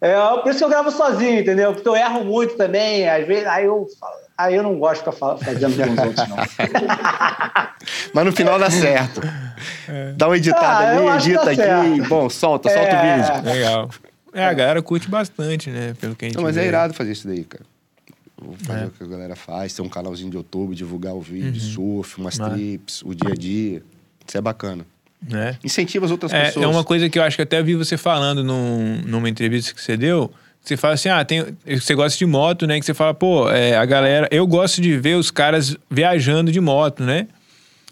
[0.00, 0.10] é.
[0.10, 0.42] é.
[0.42, 1.72] Por isso que eu gravo sozinho, entendeu?
[1.72, 3.86] Porque eu erro muito também, às vezes, aí eu,
[4.36, 6.36] aí eu não gosto de ficar fazendo com os outros, não.
[8.14, 9.20] Mas no final dá certo.
[9.88, 10.12] É.
[10.12, 11.56] Dá uma editada ah, ali, edita aqui.
[11.56, 12.08] Certo.
[12.08, 13.16] Bom, solta, solta é.
[13.16, 13.52] o vídeo.
[13.52, 13.90] Legal.
[14.32, 15.94] É, a galera curte bastante, né?
[16.00, 16.62] Pelo que a gente Não, mas vê.
[16.62, 17.64] é irado fazer isso daí, cara.
[18.40, 18.86] Vou fazer é.
[18.86, 22.04] o que a galera faz, ter um canalzinho de YouTube, divulgar o vídeo, uhum.
[22.04, 22.52] surf, umas mas...
[22.52, 23.82] trips, o dia a dia.
[24.26, 24.86] Isso é bacana.
[25.32, 25.56] É.
[25.64, 26.64] Incentiva as outras é, pessoas.
[26.64, 29.80] É uma coisa que eu acho que até vi você falando num, numa entrevista que
[29.82, 30.30] você deu.
[30.62, 32.78] Você fala assim, ah, tem, você gosta de moto, né?
[32.78, 34.28] Que você fala, pô, é, a galera.
[34.30, 37.26] Eu gosto de ver os caras viajando de moto, né?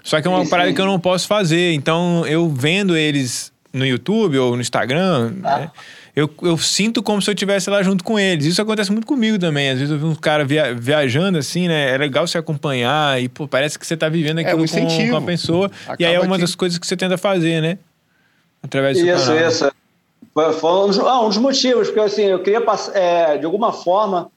[0.05, 1.73] Só que é uma Sim, parada que eu não posso fazer.
[1.73, 5.59] Então, eu vendo eles no YouTube ou no Instagram, Ah.
[5.59, 5.71] né?
[6.17, 8.47] Eu, eu sinto como se eu estivesse lá junto com eles.
[8.47, 9.69] Isso acontece muito comigo também.
[9.71, 11.91] Às vezes eu vi um cara via, viajando assim, né?
[11.95, 15.17] É legal você acompanhar e, pô, parece que você tá vivendo aquilo um com, com
[15.19, 15.71] a pessoa.
[15.99, 17.79] e aí é Acaba uma que- das coisas que você tenta fazer, né?
[18.63, 19.49] Através do Isso, canal.
[19.49, 19.71] isso.
[20.33, 22.63] Foi, foi um, dos, ah, um dos motivos, porque assim, eu queria,
[22.95, 24.31] é, de alguma forma,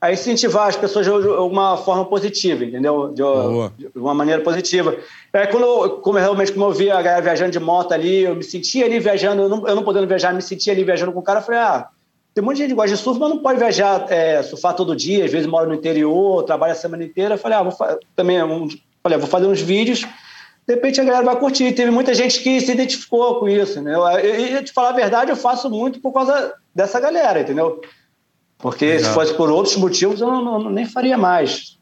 [0.00, 3.08] a incentivar as pessoas de alguma forma positiva, entendeu?
[3.08, 3.72] De, Boa.
[3.96, 4.96] uma maneira positiva.
[5.32, 8.36] É, quando eu, como, realmente, como eu via a galera viajando de moto ali, eu
[8.36, 11.18] me sentia ali viajando, eu não, eu não podendo viajar, me sentia ali viajando com
[11.18, 11.88] o cara, eu falei, ah,
[12.34, 15.24] tem de gente que gosta de surf, mas não pode viajar, é, surfar todo dia,
[15.24, 17.34] às vezes mora no interior, trabalha a semana inteira.
[17.34, 17.74] Eu falei, ah, vou
[18.14, 18.68] também, um,
[19.02, 20.06] falei, ah, vou fazer uns vídeos,
[20.66, 21.72] de repente a galera vai curtir.
[21.72, 23.94] Teve muita gente que se identificou com isso, né?
[24.22, 27.80] E, e, te falar a verdade, eu faço muito por causa dessa galera, entendeu?
[28.58, 31.78] Porque se fosse por outros motivos, eu não, não- nem faria mais.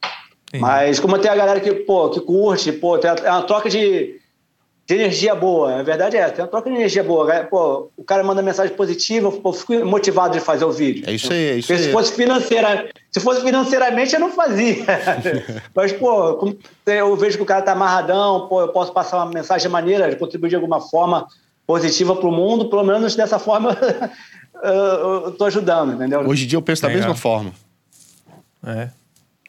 [0.48, 0.62] Entendi.
[0.62, 4.20] Mas como tem a galera que, pô, que curte, pô, tem é uma troca de,
[4.86, 5.80] de energia boa.
[5.80, 7.44] A verdade é essa, tem uma troca de energia boa.
[7.44, 11.04] Pô, o cara manda mensagem positiva, pô, eu fico motivado de fazer o vídeo.
[11.08, 11.92] É isso aí, é isso Porque se aí.
[11.92, 14.84] fosse, financeira, se fosse financeiramente, eu não fazia.
[15.74, 16.54] Mas, pô,
[16.86, 20.16] eu vejo que o cara tá amarradão, pô, eu posso passar uma mensagem maneira, de
[20.16, 21.26] contribuir de alguma forma
[21.66, 23.76] positiva pro mundo, pelo menos dessa forma
[24.62, 26.20] eu tô ajudando, entendeu?
[26.20, 27.02] Hoje em dia eu penso da Legal.
[27.02, 27.52] mesma forma.
[28.64, 28.90] É.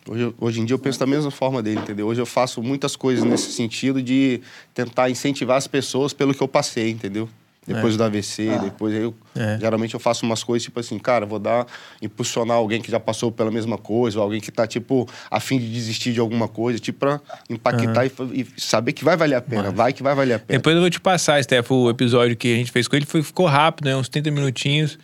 [0.10, 2.08] Hoje, hoje em dia eu penso da mesma forma dele, entendeu?
[2.08, 4.42] Hoje eu faço muitas coisas nesse sentido de
[4.74, 7.28] tentar incentivar as pessoas pelo que eu passei, entendeu?
[7.68, 8.58] Depois do AVC, Ah.
[8.60, 9.14] depois eu...
[9.36, 9.58] É.
[9.60, 11.68] Geralmente eu faço umas coisas tipo assim, cara, vou dar...
[12.02, 15.60] Impulsionar alguém que já passou pela mesma coisa, ou alguém que tá, tipo, a fim
[15.60, 19.36] de desistir de alguma coisa, tipo, pra impactar e fa- e, saber que vai valer
[19.36, 19.64] a pena.
[19.64, 19.76] Massa.
[19.76, 20.58] Vai que vai valer a pena.
[20.60, 23.22] Depois eu vou te passar, Steph, o episódio que a gente fez com ele foi,
[23.22, 23.96] ficou rápido, né?
[23.96, 24.98] Uns 30 minutinhos.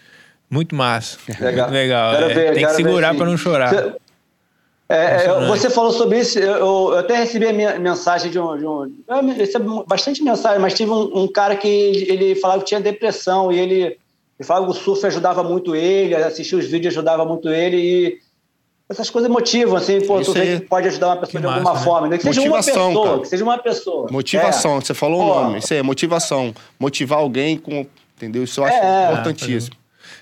[0.50, 1.18] Muito massa.
[1.40, 1.66] Legal.
[1.68, 2.16] Muito legal.
[2.16, 3.74] É, ver, tem que segurar pra não chorar.
[4.88, 8.38] Você- É, é, você falou sobre isso, eu, eu até recebi a minha mensagem de
[8.38, 8.58] um.
[8.58, 12.68] De um eu recebo bastante mensagem, mas tive um, um cara que ele falava que
[12.68, 16.94] tinha depressão e ele Ele falava que o surf ajudava muito ele, assistir os vídeos
[16.94, 18.18] ajudava muito ele e
[18.90, 21.54] essas coisas motivam, assim, pô, Isso tu vê que pode ajudar uma pessoa que de
[21.54, 22.08] alguma massa, forma.
[22.08, 22.18] Né?
[22.18, 23.20] Que seja uma pessoa, cara.
[23.20, 24.12] que seja uma pessoa.
[24.12, 24.82] Motivação, é.
[24.82, 25.60] você falou o nome.
[25.60, 26.54] Isso aí é motivação.
[26.80, 27.86] Motivar alguém com.
[28.18, 28.44] Entendeu?
[28.44, 29.12] Isso eu acho é.
[29.12, 29.76] importantíssimo.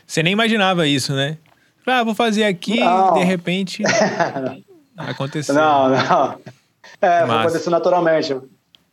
[0.06, 1.38] Você nem imaginava isso, né?
[1.86, 3.84] Ah, vou fazer aqui e de repente.
[4.96, 5.56] aconteceu.
[5.56, 6.40] Não, não.
[7.02, 8.36] É, aconteceu naturalmente.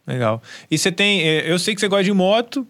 [0.07, 0.43] Legal.
[0.71, 1.21] E você tem.
[1.23, 2.67] Eh, eu sei que você gosta de moto.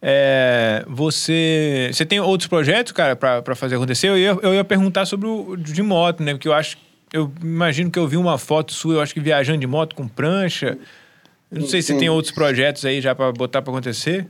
[0.00, 4.08] É, você, você tem outros projetos, cara, para fazer acontecer?
[4.08, 6.34] Eu ia, eu ia perguntar sobre o de moto, né?
[6.34, 6.76] Porque eu acho.
[7.12, 10.06] Eu imagino que eu vi uma foto sua, eu acho que viajando de moto com
[10.06, 10.76] prancha.
[11.50, 14.28] Eu não sei se tem outros projetos aí já para botar para acontecer.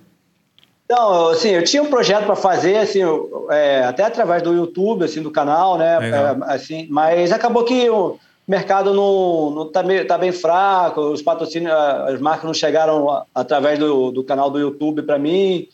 [0.88, 3.00] Não, assim, eu tinha um projeto para fazer, assim,
[3.50, 5.98] é, até através do YouTube, assim, do canal, né?
[6.10, 11.20] É, assim, mas acabou que o mercado não, não tá, meio, tá bem fraco, os
[11.20, 15.68] patrocínios, as marcas não chegaram através do, do canal do YouTube para mim.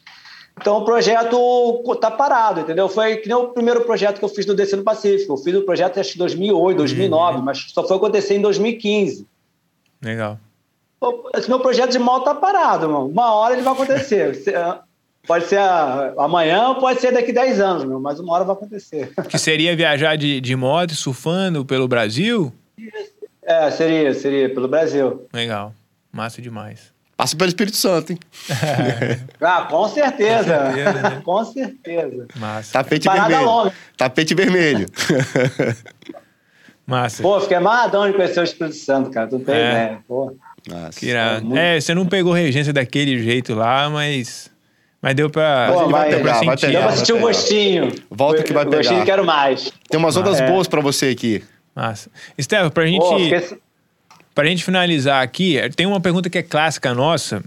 [0.59, 2.89] Então o projeto tá parado, entendeu?
[2.89, 5.33] Foi que nem o primeiro projeto que eu fiz do Descendo Pacífico.
[5.33, 7.45] Eu fiz o projeto acho que 2008, 2009, uhum.
[7.45, 9.27] mas só foi acontecer em 2015.
[10.03, 10.39] Legal.
[11.35, 13.07] Esse meu projeto de mal tá parado, mano.
[13.07, 14.43] Uma hora ele vai acontecer.
[15.27, 15.61] Pode ser
[16.19, 19.13] amanhã ou pode ser daqui 10 anos, meu, mas uma hora vai acontecer.
[19.29, 22.53] Que seria viajar de, de moto, surfando pelo Brasil?
[23.43, 25.27] É, seria, seria, pelo Brasil.
[25.33, 25.73] Legal.
[26.13, 26.93] Massa demais.
[27.17, 28.19] Passa pelo Espírito Santo, hein?
[29.41, 30.59] ah, com certeza.
[30.59, 31.21] Com certeza, né?
[31.25, 32.27] com certeza.
[32.37, 32.73] Massa.
[32.73, 33.47] Tapete Parada vermelho.
[33.47, 33.73] Longa.
[33.97, 34.87] Tapete vermelho.
[36.85, 37.23] Massa.
[37.23, 39.29] Pô, fiquei amarradão de conhecer o Espírito Santo, cara.
[39.29, 39.59] Tu tem é.
[39.59, 39.99] ideia.
[40.09, 40.37] Pô.
[40.69, 40.99] Nossa.
[40.99, 41.39] Que irado.
[41.39, 41.59] É, muito...
[41.59, 44.52] é, você não pegou regência daquele jeito lá, mas
[45.03, 45.73] mas deu pra.
[45.73, 47.93] Pô, vai, vai, pegar, vai pegar, Deu pra sentir o um gostinho.
[48.09, 48.77] Volta que vai pegar.
[48.77, 49.73] Gostinho quero mais.
[49.91, 50.47] Tem umas ondas é.
[50.47, 51.43] boas pra você aqui.
[51.75, 52.09] Massa.
[52.39, 53.01] Estevam, pra gente.
[53.01, 53.59] Pô, esqueci...
[54.35, 57.45] Pra gente finalizar aqui, tem uma pergunta que é clássica nossa,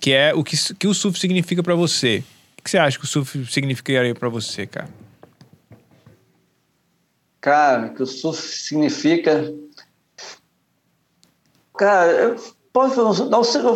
[0.00, 2.22] que é o que, que o surf significa pra você.
[2.58, 4.88] O que você acha que o surf significaria pra você, cara?
[7.40, 9.52] Cara, que o surf significa.
[11.76, 12.36] Cara, eu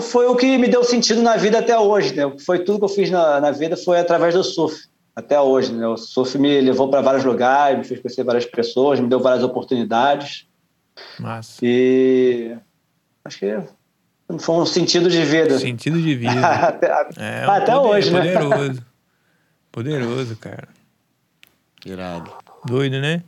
[0.00, 2.14] foi o que me deu sentido na vida até hoje.
[2.14, 2.30] Né?
[2.44, 5.72] Foi tudo que eu fiz na, na vida foi através do surf até hoje.
[5.72, 5.86] Né?
[5.86, 9.42] O surf me levou para vários lugares, me fez conhecer várias pessoas, me deu várias
[9.42, 10.46] oportunidades.
[11.18, 11.58] Massa.
[11.62, 12.56] E
[13.24, 13.58] acho que
[14.38, 15.58] foi um sentido de vida.
[15.58, 16.46] Sentido de vida.
[16.46, 16.86] até,
[17.16, 18.48] é, um até poder, hoje, poderoso.
[18.48, 18.56] né?
[18.56, 18.92] Poderoso.
[19.72, 20.68] Poderoso, cara.
[21.86, 22.30] Irado.
[22.66, 23.22] Doido, né?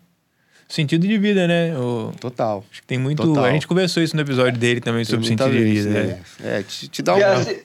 [0.69, 1.77] Sentido de vida, né?
[1.79, 2.13] O...
[2.21, 2.65] Total.
[2.71, 3.23] Acho que tem muito.
[3.23, 3.45] Total.
[3.45, 5.89] A gente conversou isso no episódio dele também tem sobre sentido de vida.
[5.91, 6.21] Né?
[6.43, 7.25] É, te, te, dá um.
[7.25, 7.57] Assim,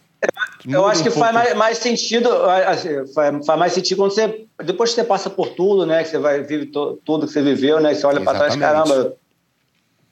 [0.68, 4.46] eu acho que um faz mais, mais, sentido, assim, faz, faz, mais sentido quando você.
[4.64, 6.04] Depois que você passa por tudo, né?
[6.04, 7.90] Que você vai vive to, tudo que você viveu, né?
[7.90, 9.16] Que você olha para trás, caramba.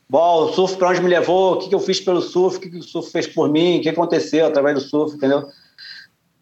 [0.10, 2.62] Bom, o surf para onde me levou, o que, que eu fiz pelo surf, o
[2.62, 5.46] que, que o surf fez por mim, o que aconteceu através do surf, entendeu?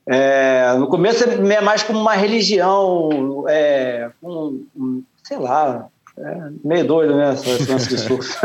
[0.08, 7.16] É, no começo é mais como uma religião, é, um, sei lá, é meio doido,
[7.18, 7.34] né?
[7.34, 8.38] Esse lance de surf.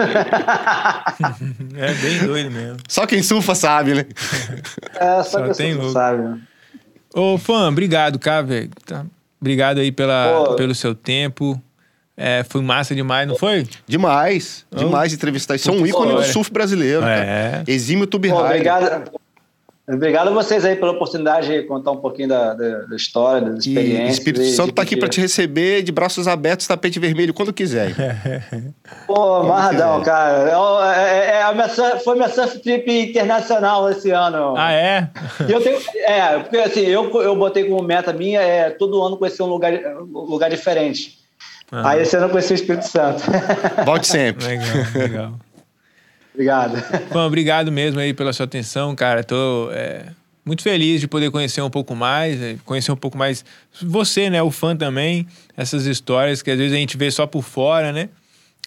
[1.77, 2.79] é bem doido mesmo.
[2.89, 4.07] Só quem surfa sabe, né?
[4.97, 6.23] É, só, só quem surfa sabe.
[6.23, 6.41] Né?
[7.15, 8.71] Ô, fã, obrigado, cara, velho.
[8.85, 9.07] Tá.
[9.41, 11.61] Obrigado aí pela, pelo seu tempo.
[12.17, 13.67] É, foi massa demais, não foi?
[13.87, 15.55] Demais, demais de entrevistar.
[15.55, 17.05] Isso é um ícone do surf brasileiro, é.
[17.05, 17.65] cara.
[17.67, 19.11] Exímio Tube Obrigado.
[19.89, 23.67] Obrigado a vocês aí pela oportunidade de contar um pouquinho da, da, da história, das
[23.67, 24.09] experiências.
[24.09, 27.93] E Espírito Santo está aqui para te receber de braços abertos, tapete vermelho, quando quiser.
[29.09, 30.49] Pô, Marradão, cara.
[30.95, 31.69] É, é, é, a minha,
[32.05, 34.55] foi minha surf trip internacional esse ano.
[34.57, 35.11] Ah, é?
[35.49, 39.43] eu tenho, é, porque assim, eu, eu botei como meta minha é todo ano conhecer
[39.43, 41.19] um lugar, um lugar diferente.
[41.73, 41.91] Ah.
[41.91, 43.25] Aí esse ano eu conheci o Espírito Santo.
[43.85, 44.47] Volte sempre.
[44.47, 45.33] Legal, legal.
[46.33, 46.83] Obrigado.
[47.13, 49.25] Bom, obrigado mesmo aí pela sua atenção, cara.
[49.25, 50.07] Tô é,
[50.45, 53.45] muito feliz de poder conhecer um pouco mais, é, conhecer um pouco mais
[53.83, 55.27] você, né, o fã também,
[55.57, 58.09] essas histórias que às vezes a gente vê só por fora, né?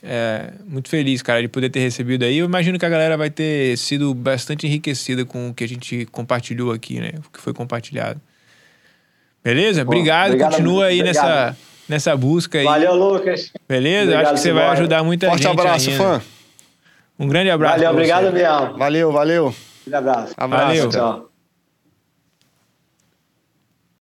[0.05, 2.37] É, muito feliz, cara, de poder ter recebido aí.
[2.37, 6.05] Eu imagino que a galera vai ter sido bastante enriquecida com o que a gente
[6.11, 7.11] compartilhou aqui, né?
[7.25, 8.19] O que foi compartilhado.
[9.41, 9.81] Beleza?
[9.81, 10.31] obrigado.
[10.31, 10.51] obrigado.
[10.51, 11.25] Continua aí obrigado.
[11.25, 11.57] nessa,
[11.87, 12.65] nessa busca aí.
[12.65, 13.51] Valeu, Lucas.
[13.67, 14.11] Beleza?
[14.11, 15.53] Obrigado, Acho que você vai ajudar muita Forte gente.
[15.53, 16.03] Forte abraço, ainda.
[16.03, 16.32] fã.
[17.19, 17.75] Um grande abraço.
[17.75, 18.77] Valeu, obrigado, Biel.
[18.77, 19.55] Valeu, valeu.
[19.87, 20.33] Um abraço.
[20.37, 20.65] abraço.
[20.67, 20.89] Valeu.
[20.89, 21.32] Tchau.